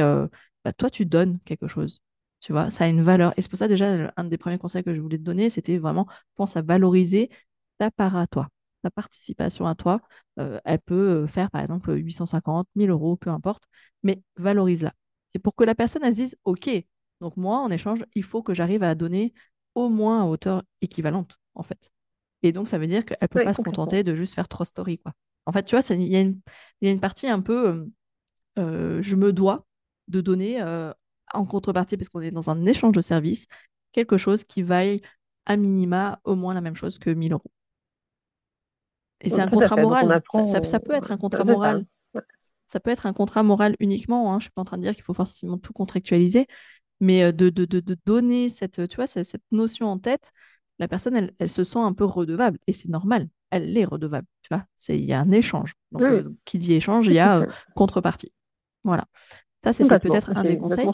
[0.63, 2.01] bah, toi, tu donnes quelque chose.
[2.39, 3.33] Tu vois, ça a une valeur.
[3.37, 5.77] Et c'est pour ça, déjà, un des premiers conseils que je voulais te donner, c'était
[5.77, 7.29] vraiment, pense à valoriser
[7.77, 8.47] ta part à toi,
[8.81, 10.01] ta participation à toi.
[10.39, 13.63] Euh, elle peut euh, faire, par exemple, 850, 1000 euros, peu importe,
[14.03, 14.93] mais valorise-la.
[15.33, 16.69] Et pour que la personne, elle se dise, OK,
[17.19, 19.33] donc moi, en échange, il faut que j'arrive à donner
[19.75, 21.91] au moins à hauteur équivalente, en fait.
[22.43, 24.65] Et donc, ça veut dire qu'elle ne peut pas se contenter de juste faire trois
[24.65, 25.13] stories, quoi.
[25.45, 27.87] En fait, tu vois, il y, a une partie un peu,
[28.59, 29.65] euh, je me dois
[30.07, 30.61] de donner
[31.33, 33.47] en contrepartie, parce qu'on est dans un échange de services,
[33.91, 35.01] quelque chose qui vaille
[35.45, 37.51] à minima au moins la même chose que 1000 euros.
[39.21, 40.21] Et c'est un contrat moral.
[40.47, 41.85] ça, peut être un contrat moral.
[42.65, 44.31] Ça peut être un contrat moral uniquement.
[44.31, 44.33] Hein.
[44.33, 46.47] Je ne suis pas en train de dire qu'il faut forcément tout contractualiser,
[46.99, 50.31] mais euh, de, de, de, donner cette, tu vois, cette notion en tête,
[50.79, 52.57] la personne, elle, elle se sent un peu redevable.
[52.67, 53.27] Et c'est normal.
[53.51, 54.27] Elle l'est redevable.
[54.41, 55.73] Tu vois, il y a un échange.
[55.91, 58.31] Donc, euh, qui dit échange, il y a euh, contrepartie.
[58.83, 59.05] Voilà.
[59.63, 60.89] Ça, c'était peut-être un des conseils.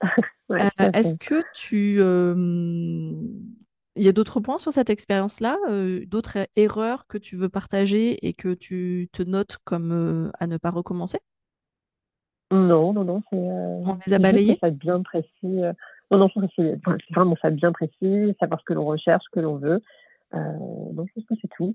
[0.50, 1.96] Euh, est-ce que tu.
[3.96, 8.26] Il y a d'autres points sur cette expérience-là, euh, d'autres erreurs que tu veux partager
[8.26, 11.18] et que tu te notes comme euh, à ne pas recommencer?
[12.50, 13.22] Non, non, non.
[13.84, 15.28] On les a balayés Ça bien précis.
[16.10, 16.78] Non, non, c'est
[17.14, 19.80] vraiment ça bien précis, savoir ce que l'on recherche, ce que l'on veut.
[20.32, 21.74] donc, je pense que c'est tout.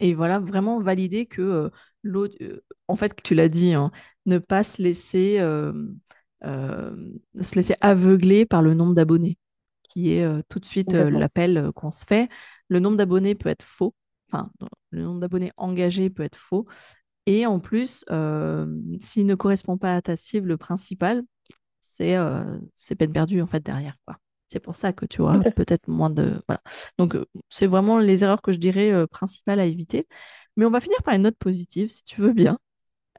[0.00, 1.70] Et voilà, vraiment valider que
[2.02, 2.34] l'autre,
[2.88, 3.90] en fait, tu l'as dit, hein,
[4.26, 5.38] ne pas se laisser,
[6.42, 9.38] se laisser aveugler par le nombre d'abonnés,
[9.90, 12.28] qui est tout de suite l'appel qu'on se fait.
[12.68, 13.94] Le nombre d'abonnés peut être faux,
[14.30, 14.50] enfin,
[14.90, 16.66] le nombre d'abonnés engagés peut être faux.
[17.26, 18.04] Et en plus,
[19.00, 21.22] s'il ne correspond pas à ta cible principale,
[21.80, 22.16] c'est
[22.76, 24.16] c'est peine perdue en fait derrière quoi.
[24.50, 26.42] C'est pour ça que tu auras peut-être moins de.
[26.48, 26.60] Voilà.
[26.98, 30.08] Donc, euh, c'est vraiment les erreurs que je dirais euh, principales à éviter.
[30.56, 32.58] Mais on va finir par une note positive, si tu veux bien.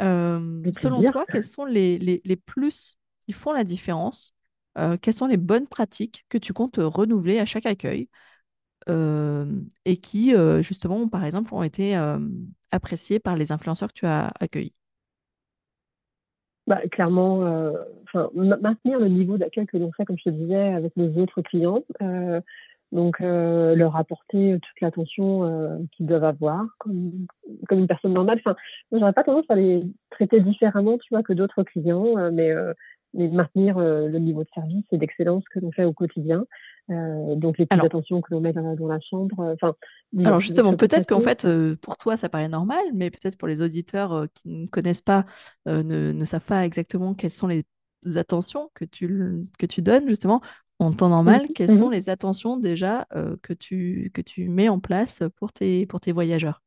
[0.02, 4.34] Euh, selon toi, quels sont les, les, plus qui font la différence
[5.02, 8.10] Quelles sont les bonnes pratiques que tu comptes renouveler à chaque accueil
[9.86, 11.96] et qui, justement, par exemple, ont été
[12.72, 14.74] appréciées par les influenceurs que tu as accueillis?
[16.68, 17.74] Bah, clairement, euh,
[18.36, 21.84] maintenir le niveau d'accueil que l'on fait, comme je te disais, avec nos autres clients.
[22.02, 22.40] Euh,
[22.92, 27.26] donc, euh, leur apporter toute l'attention qu'ils doivent avoir, comme,
[27.68, 28.40] comme une personne normale.
[28.46, 28.56] Enfin,
[28.92, 32.54] j'aurais pas tendance à les traiter différemment, tu vois, que d'autres clients, mais
[33.14, 36.46] mais maintenir euh, le niveau de service et d'excellence que l'on fait au quotidien.
[36.90, 39.56] Euh, donc les petites attentions que l'on met dans la, dans la chambre.
[39.64, 39.72] Euh,
[40.26, 41.48] alors justement, peut-être qu'en fait,
[41.82, 45.26] pour toi, ça paraît normal, mais peut-être pour les auditeurs qui ne connaissent pas,
[45.66, 47.66] ne, ne, savent pas exactement quelles sont les
[48.16, 50.42] attentions que tu, que tu donnes justement
[50.80, 51.44] en temps normal.
[51.44, 53.08] Mmh quelles sont mmh les attentions déjà
[53.42, 56.62] que, tu, que tu mets en place pour tes, pour tes voyageurs?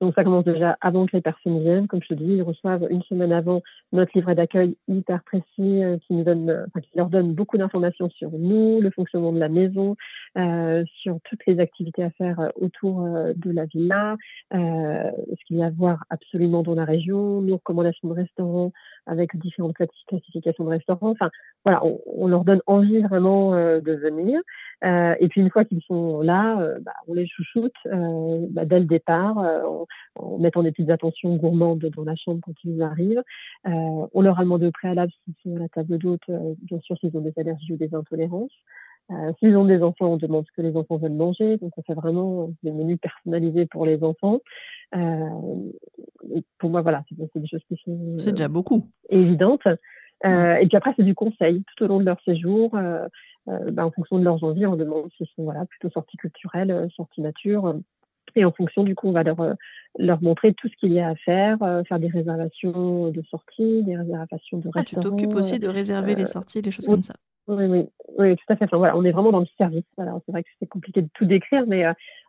[0.00, 1.86] Donc ça commence déjà avant que les personnes viennent.
[1.86, 5.98] Comme je te dis, ils reçoivent une semaine avant notre livret d'accueil hyper précis euh,
[5.98, 9.38] qui nous donne, euh, enfin, qui leur donne beaucoup d'informations sur nous, le fonctionnement de
[9.38, 9.96] la maison,
[10.38, 14.16] euh, sur toutes les activités à faire euh, autour de la villa,
[14.54, 18.72] euh, ce qu'il y a à voir absolument dans la région, nos recommandations de restaurants
[19.10, 19.76] avec différentes
[20.08, 21.10] classifications de restaurants.
[21.10, 21.30] Enfin,
[21.64, 24.40] voilà, on, leur donne envie vraiment de venir.
[24.84, 28.64] Euh, et puis une fois qu'ils sont là, euh, bah, on les chouchoute euh, bah,
[28.64, 29.86] dès le départ, en,
[30.16, 33.22] en, mettant des petites attentions gourmandes dans la chambre quand ils arrivent.
[33.64, 36.22] on leur a demandé au préalable s'ils sont à la table d'hôte,
[36.62, 38.52] bien sûr s'ils ont des allergies ou des intolérances.
[39.38, 41.56] S'ils ont des enfants, on demande ce que les enfants veulent manger.
[41.58, 44.40] Donc on fait vraiment des menus personnalisés pour les enfants.
[44.92, 49.66] pour moi, voilà, c'est des choses qui sont c'est déjà beaucoup évidentes.
[50.26, 52.74] Euh, et puis après, c'est du conseil tout au long de leur séjour.
[52.74, 53.06] Euh,
[53.48, 56.88] euh, bah, en fonction de leurs envies, on demande si sont voilà, plutôt sorties culturelles,
[56.94, 57.74] sorties nature.
[58.36, 59.56] Et en fonction, du coup, on va leur,
[59.98, 61.58] leur montrer tout ce qu'il y a à faire,
[61.88, 64.76] faire des réservations de sorties, des réservations de restaurants.
[64.76, 67.14] Ah, tu t'occupes aussi de réserver les sorties, des choses comme ça.
[67.50, 67.88] Oui, oui,
[68.18, 68.64] oui, tout à fait.
[68.64, 69.84] Enfin, voilà, on est vraiment dans le service.
[69.98, 71.84] Alors, c'est vrai que c'est compliqué de tout décrire, mais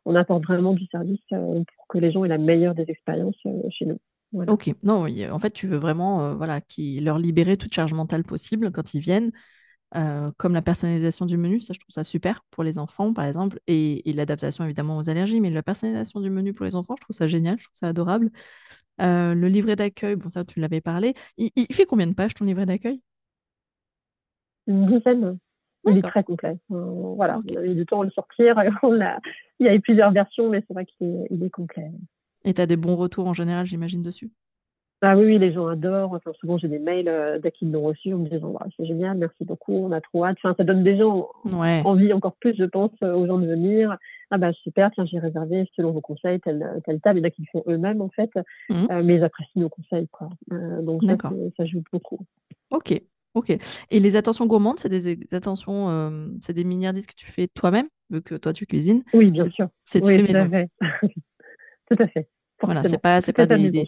[0.06, 3.38] on apporte vraiment du service pour que les gens aient la meilleure des expériences
[3.70, 4.00] chez nous.
[4.48, 8.24] Ok, non, en fait, tu veux vraiment euh, voilà, qui, leur libérer toute charge mentale
[8.24, 9.32] possible quand ils viennent,
[9.98, 13.26] euh, comme la personnalisation du menu, ça je trouve ça super pour les enfants par
[13.26, 17.02] exemple, et, l'adaptation évidemment aux allergies, mais la personnalisation du menu pour les enfants, je
[17.02, 18.32] trouve ça génial, je trouve ça adorable.
[19.02, 22.46] Euh, le livret d'accueil, bon ça tu l'avais parlé, il, fait combien de pages ton
[22.46, 23.02] livret d'accueil?
[24.68, 25.38] Une dizaine.
[25.88, 26.58] Il est très complet.
[26.70, 27.58] voilà, okay.
[27.58, 28.56] on a eu du temps à le sortir.
[28.84, 29.00] On
[29.60, 31.92] il y avait plusieurs versions, mais c'est vrai qu'il est, complet.
[32.46, 34.32] Et tu as des bons retours en général, j'imagine, dessus?
[35.04, 36.14] Ah oui, oui, les gens adorent.
[36.14, 39.18] Enfin, souvent, j'ai des mails euh, dès qu'ils l'ont reçu en me disant c'est génial,
[39.18, 40.38] merci beaucoup, on a trop hâte.
[40.44, 43.98] Enfin, ça donne des gens envie encore plus, je pense, euh, aux gens de venir.
[44.30, 47.20] Ah bah super, tiens, j'ai réservé selon vos conseils telle, telle table.
[47.20, 48.30] Il y en a qui le font eux-mêmes en fait,
[48.70, 48.76] mmh.
[48.92, 50.08] euh, mais ils apprécient nos conseils.
[50.08, 50.30] Quoi.
[50.82, 51.18] donc ça,
[51.58, 52.20] ça joue beaucoup.
[52.70, 53.02] Ok,
[53.34, 53.58] ok.
[53.90, 58.22] Et les attentions gourmandes, c'est des attentions, c'est des miniardises que tu fais toi-même, vu
[58.22, 59.04] que toi tu cuisines?
[59.14, 59.70] Oui, bien sûr.
[59.86, 60.46] C'est oui, tout maison.
[60.46, 60.70] À fait.
[61.90, 62.30] tout à fait.
[62.62, 63.88] Voilà, c'est pas, c'est pas des, des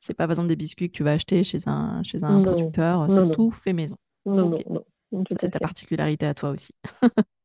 [0.00, 3.10] c'est pas par exemple des biscuits que tu vas acheter chez un, chez un producteur,
[3.10, 3.96] c'est tout fait maison.
[4.26, 5.24] Non, non, non.
[5.40, 6.74] C'est ta particularité à toi aussi.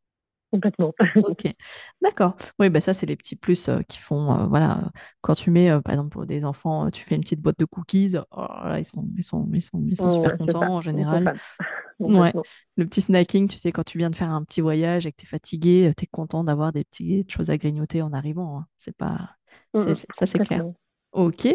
[0.53, 0.93] Complètement.
[1.15, 1.51] ok,
[1.99, 2.35] d'accord.
[2.59, 4.91] Oui, bah ça, c'est les petits plus euh, qui font, euh, voilà,
[5.21, 7.65] quand tu mets, euh, par exemple, pour des enfants, tu fais une petite boîte de
[7.65, 8.47] cookies, oh
[8.77, 11.35] ils sont, ils sont, ils sont, ils sont super contents en général.
[11.99, 12.33] Ouais,
[12.75, 15.17] le petit snacking, tu sais, quand tu viens de faire un petit voyage et que
[15.17, 18.57] tu es fatigué, tu es content d'avoir des petites choses à grignoter en arrivant.
[18.57, 18.65] Hein.
[18.77, 19.29] C'est pas,
[19.73, 20.65] mmh, ça, c'est clair.
[21.13, 21.45] Ok.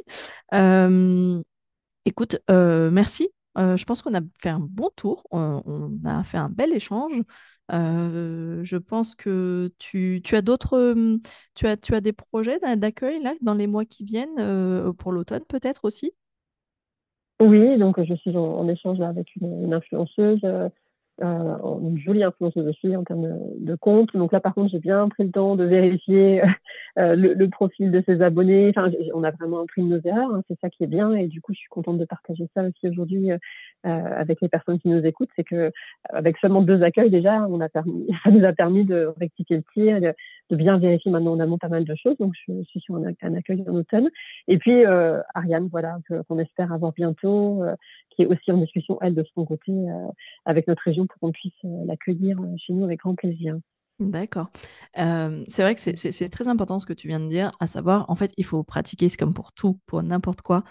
[2.07, 3.29] écoute, merci.
[3.57, 5.27] je pense qu'on a fait un bon tour.
[5.33, 7.13] on a fait un bel échange.
[7.71, 10.95] Je pense que tu, as d'autres,
[11.55, 16.13] tu as, des projets d'accueil là dans les mois qui viennent pour l'automne peut-être aussi?
[17.41, 20.41] Oui, donc je suis en, échange avec une, influenceuse
[21.21, 24.15] euh, une jolie influenceuse aussi en termes de, compte.
[24.15, 26.43] Donc là, par contre, j'ai bien pris le temps de vérifier
[26.99, 28.71] euh, le, profil de ses abonnés.
[28.71, 31.15] Enfin, on a vraiment pris nos erreurs, hein, c'est ça qui est bien.
[31.15, 33.39] Et du coup, je suis contente de partager ça aussi aujourd'hui euh,
[33.85, 35.31] avec les personnes qui nous écoutent.
[35.37, 35.73] C'est que
[36.11, 39.63] avec seulement deux accueils déjà, on a permis, ça nous a permis de rectifier le
[39.75, 40.15] tir, de,
[40.51, 42.17] de bien vérifier maintenant en amont pas mal de choses.
[42.19, 44.09] Donc, je, suis sur un, accueil en automne.
[44.47, 44.85] Et puis,
[45.35, 47.63] Ariane, voilà, qu'on espère avoir bientôt,
[48.11, 49.73] qui est aussi en discussion, elle, de son côté,
[50.45, 53.57] avec notre région pour qu'on puisse euh, l'accueillir euh, chez nous avec grand plaisir.
[54.01, 54.49] D'accord.
[54.95, 58.15] c'est vrai que c'est très important ce que tu viens de dire, à savoir, en
[58.15, 60.63] fait, il faut pratiquer, c'est comme pour tout, pour n'importe quoi,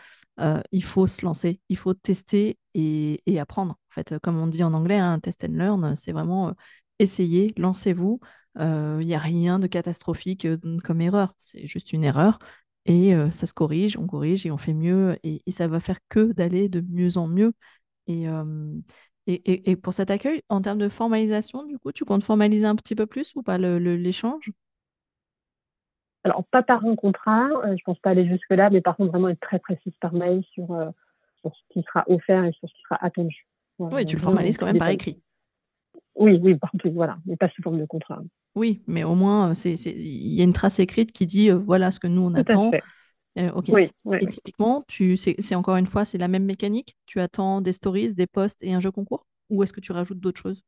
[0.71, 3.73] il faut se lancer, il faut tester et, apprendre.
[3.73, 6.53] En fait, comme on dit en anglais, hein, test and learn, c'est vraiment
[6.99, 8.21] essayer, lancez-vous.
[8.59, 10.47] Il n'y a rien de catastrophique
[10.83, 12.39] comme erreur, c'est juste une erreur
[12.85, 15.99] et ça se corrige, on corrige et on fait mieux et, et ça va faire
[16.07, 17.53] que d'aller de mieux en mieux.
[18.07, 18.25] Et,
[19.27, 22.95] et, pour cet accueil, en termes de formalisation, du coup, tu comptes formaliser un petit
[22.95, 24.51] peu plus ou pas l'échange?
[26.23, 29.11] Alors, pas par un contrat, euh, je ne pense pas aller jusque-là, mais par contre,
[29.11, 30.89] vraiment être très précise par mail sur, euh,
[31.41, 33.47] sur, ce qui sera offert et sur ce qui sera attendu.
[33.79, 35.21] oui, tu le formalises quand même par écrit.
[36.15, 38.19] Oui, oui, par contre, voilà, mais pas sous forme de contrat.
[38.55, 41.99] Oui, mais au moins, il y a une trace écrite qui dit euh, voilà ce
[41.99, 42.69] que nous on Tout attend.
[42.69, 42.83] À fait.
[43.37, 43.51] Euh,
[44.19, 46.95] et typiquement, tu, c'est encore une fois, c'est la même mécanique?
[47.05, 49.25] Tu attends des stories, des posts et un jeu concours?
[49.49, 50.63] Ou est-ce que tu rajoutes d'autres choses?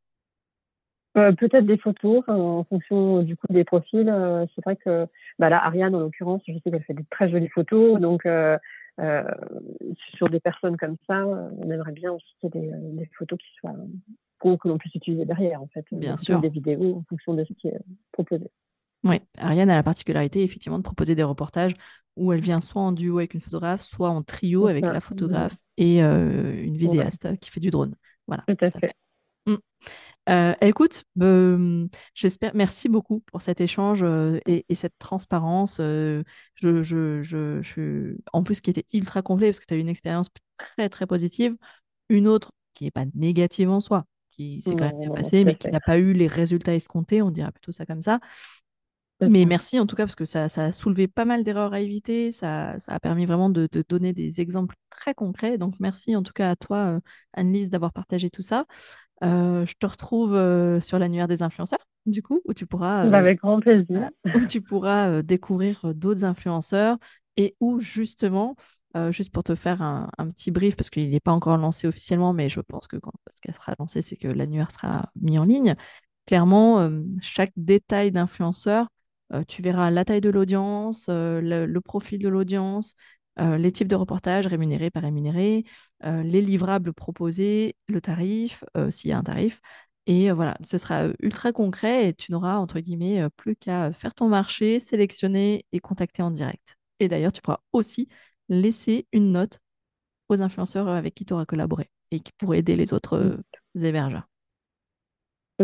[1.18, 4.08] Euh, Peut-être des photos en fonction du coup des profils.
[4.08, 5.08] Euh, c'est vrai que
[5.40, 8.00] bah là, Ariane, en l'occurrence, je sais qu'elle fait des très jolies photos.
[8.00, 8.28] Donc,
[10.18, 13.50] sur des personnes comme ça, on aimerait bien aussi qu'il y ait des, photos qui
[13.60, 13.76] soient
[14.42, 15.86] que l'on puisse utiliser derrière, en fait.
[15.92, 16.40] Bien sûr.
[16.40, 17.80] Des vidéos en fonction de ce qui est
[18.12, 18.50] proposé.
[19.04, 21.74] Oui, Ariane a la particularité effectivement de proposer des reportages
[22.16, 25.56] où elle vient soit en duo avec une photographe, soit en trio avec la photographe
[25.78, 27.96] et euh, une vidéaste qui fait du drone.
[28.28, 28.44] Voilà.
[28.48, 28.94] Tout à fait.
[29.46, 29.56] Mm.
[30.30, 31.06] Euh, écoute,
[32.14, 32.52] j'espère.
[32.54, 35.78] Merci beaucoup pour cet échange euh, et, cette transparence.
[35.78, 36.24] je,
[36.56, 40.28] je, je, en plus, qui était ultra complet parce que tu as eu une expérience
[40.58, 41.56] très très positive.
[42.10, 45.56] Une autre qui n'est pas négative en soi, qui s'est quand même bien passée, mais
[45.56, 47.22] qui n'a pas eu les résultats escomptés.
[47.22, 48.20] On dirait plutôt ça comme ça.
[49.22, 52.32] Mais merci en tout cas parce que ça, a soulevé pas mal d'erreurs à éviter,
[52.32, 55.58] ça, a permis vraiment de, donner des exemples très concrets.
[55.58, 57.00] Donc merci en tout cas à toi, euh,
[57.34, 58.66] Anne-Lise, d'avoir partagé tout ça.
[59.24, 63.18] Euh, je te retrouve euh, sur l'annuaire des influenceurs, du coup, où tu pourras, bah,
[63.18, 64.10] Avec grand plaisir.
[64.34, 66.98] où tu pourras découvrir d'autres influenceurs
[67.36, 68.56] et où justement,
[69.10, 72.48] juste pour te faire un, petit brief, parce qu'il n'est pas encore lancé officiellement, mais
[72.48, 73.12] je pense que quand
[73.42, 75.76] qu'elle sera lancée, c'est que l'annuaire sera mis en ligne.
[76.26, 76.90] Clairement,
[77.22, 78.88] chaque détail d'influenceur
[79.34, 82.96] euh, tu verras la taille de l'audience, euh, le, profil de l'audience,
[83.40, 85.66] euh, les types de reportages rémunérés, pas rémunérés,
[86.04, 89.62] les livrables proposés, le tarif, s'il y a un tarif.
[90.08, 94.28] Et voilà, ce sera ultra concret et tu n'auras, entre guillemets, plus qu'à faire ton
[94.28, 96.78] marché, sélectionner et contacter en direct.
[97.00, 98.08] Et d'ailleurs, tu pourras aussi
[98.50, 99.60] laisser une note
[100.30, 103.40] aux influenceurs avec qui tu auras collaboré et qui pourraient aider les autres
[103.76, 104.29] hébergeurs.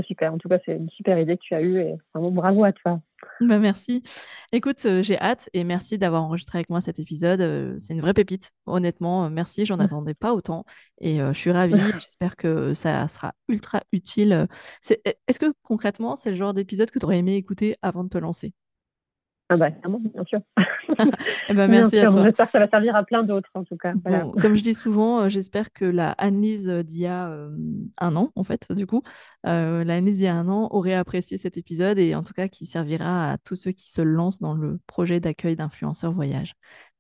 [0.03, 0.33] Super.
[0.33, 2.71] En tout cas, c'est une super idée que tu as eue et vraiment bravo à
[2.71, 3.01] toi.
[3.41, 4.03] Bah merci.
[4.51, 7.41] Écoute, euh, j'ai hâte et merci d'avoir enregistré avec moi cet épisode.
[7.41, 8.51] Euh, c'est une vraie pépite.
[8.65, 9.65] Honnêtement, euh, merci.
[9.65, 10.65] J'en attendais pas autant
[10.99, 11.73] et je suis ravie.
[12.01, 14.47] J'espère que ça sera ultra utile.
[15.27, 18.17] Est-ce que concrètement, c'est le genre d'épisode que tu aurais aimé écouter avant de te
[18.17, 18.53] lancer?
[19.49, 20.39] Ah bah bien sûr.
[21.49, 22.23] eh ben, merci à toi.
[22.23, 23.93] J'espère que ça va servir à plein d'autres en tout cas.
[24.41, 27.55] comme je dis souvent, euh, j'espère que la Annelise d'il y a euh,
[27.99, 29.03] un an, en fait, du coup,
[29.45, 32.33] euh, la Annelise d'il y a un an aurait apprécié cet épisode et en tout
[32.33, 36.53] cas qui servira à tous ceux qui se lancent dans le projet d'accueil d'influenceurs voyage.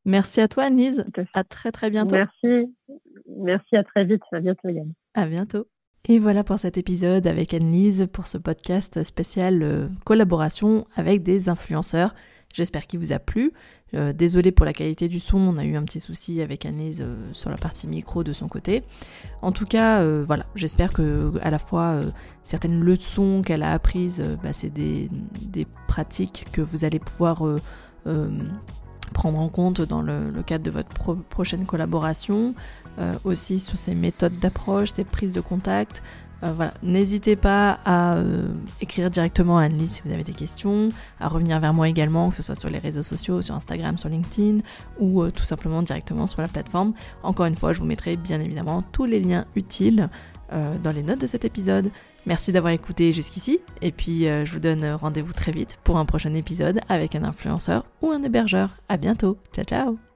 [0.05, 1.03] Merci à toi, Annelise.
[1.33, 2.15] À très très bientôt.
[2.15, 2.71] Merci.
[3.39, 4.21] Merci, à très vite.
[4.31, 4.93] À bientôt, Yann.
[5.15, 5.65] À bientôt.
[6.07, 12.13] Et voilà pour cet épisode avec Annelise pour ce podcast spécial collaboration avec des influenceurs.
[12.55, 13.51] J'espère qu'il vous a plu.
[13.95, 16.99] Euh, désolé pour la qualité du son, on a eu un petit souci avec Agnès
[17.01, 18.83] euh, sur la partie micro de son côté.
[19.41, 21.99] En tout cas, euh, voilà, j'espère que à la fois
[22.43, 25.09] certaines leçons qu'elle a apprises, bah, c'est des,
[25.87, 27.43] pratiques que vous allez pouvoir
[29.13, 30.89] prendre en compte dans le, cadre de votre
[31.23, 32.55] prochaine collaboration,
[33.25, 36.01] aussi sur ces méthodes d'approche, ces prises de contact,
[36.43, 38.47] euh, voilà, n'hésitez pas à euh,
[38.81, 42.35] écrire directement à Anne-Lise si vous avez des questions, à revenir vers moi également, que
[42.35, 44.59] ce soit sur les réseaux sociaux, sur Instagram, sur LinkedIn
[44.99, 46.93] ou euh, tout simplement directement sur la plateforme.
[47.23, 50.09] Encore une fois, je vous mettrai bien évidemment tous les liens utiles
[50.51, 51.89] dans les notes de cet épisode.
[52.27, 56.33] Merci d'avoir écouté jusqu'ici et puis je vous donne rendez-vous très vite pour un prochain
[56.35, 58.77] épisode avec un influenceur ou un hébergeur.
[58.87, 59.37] À bientôt.
[59.51, 60.14] Ciao ciao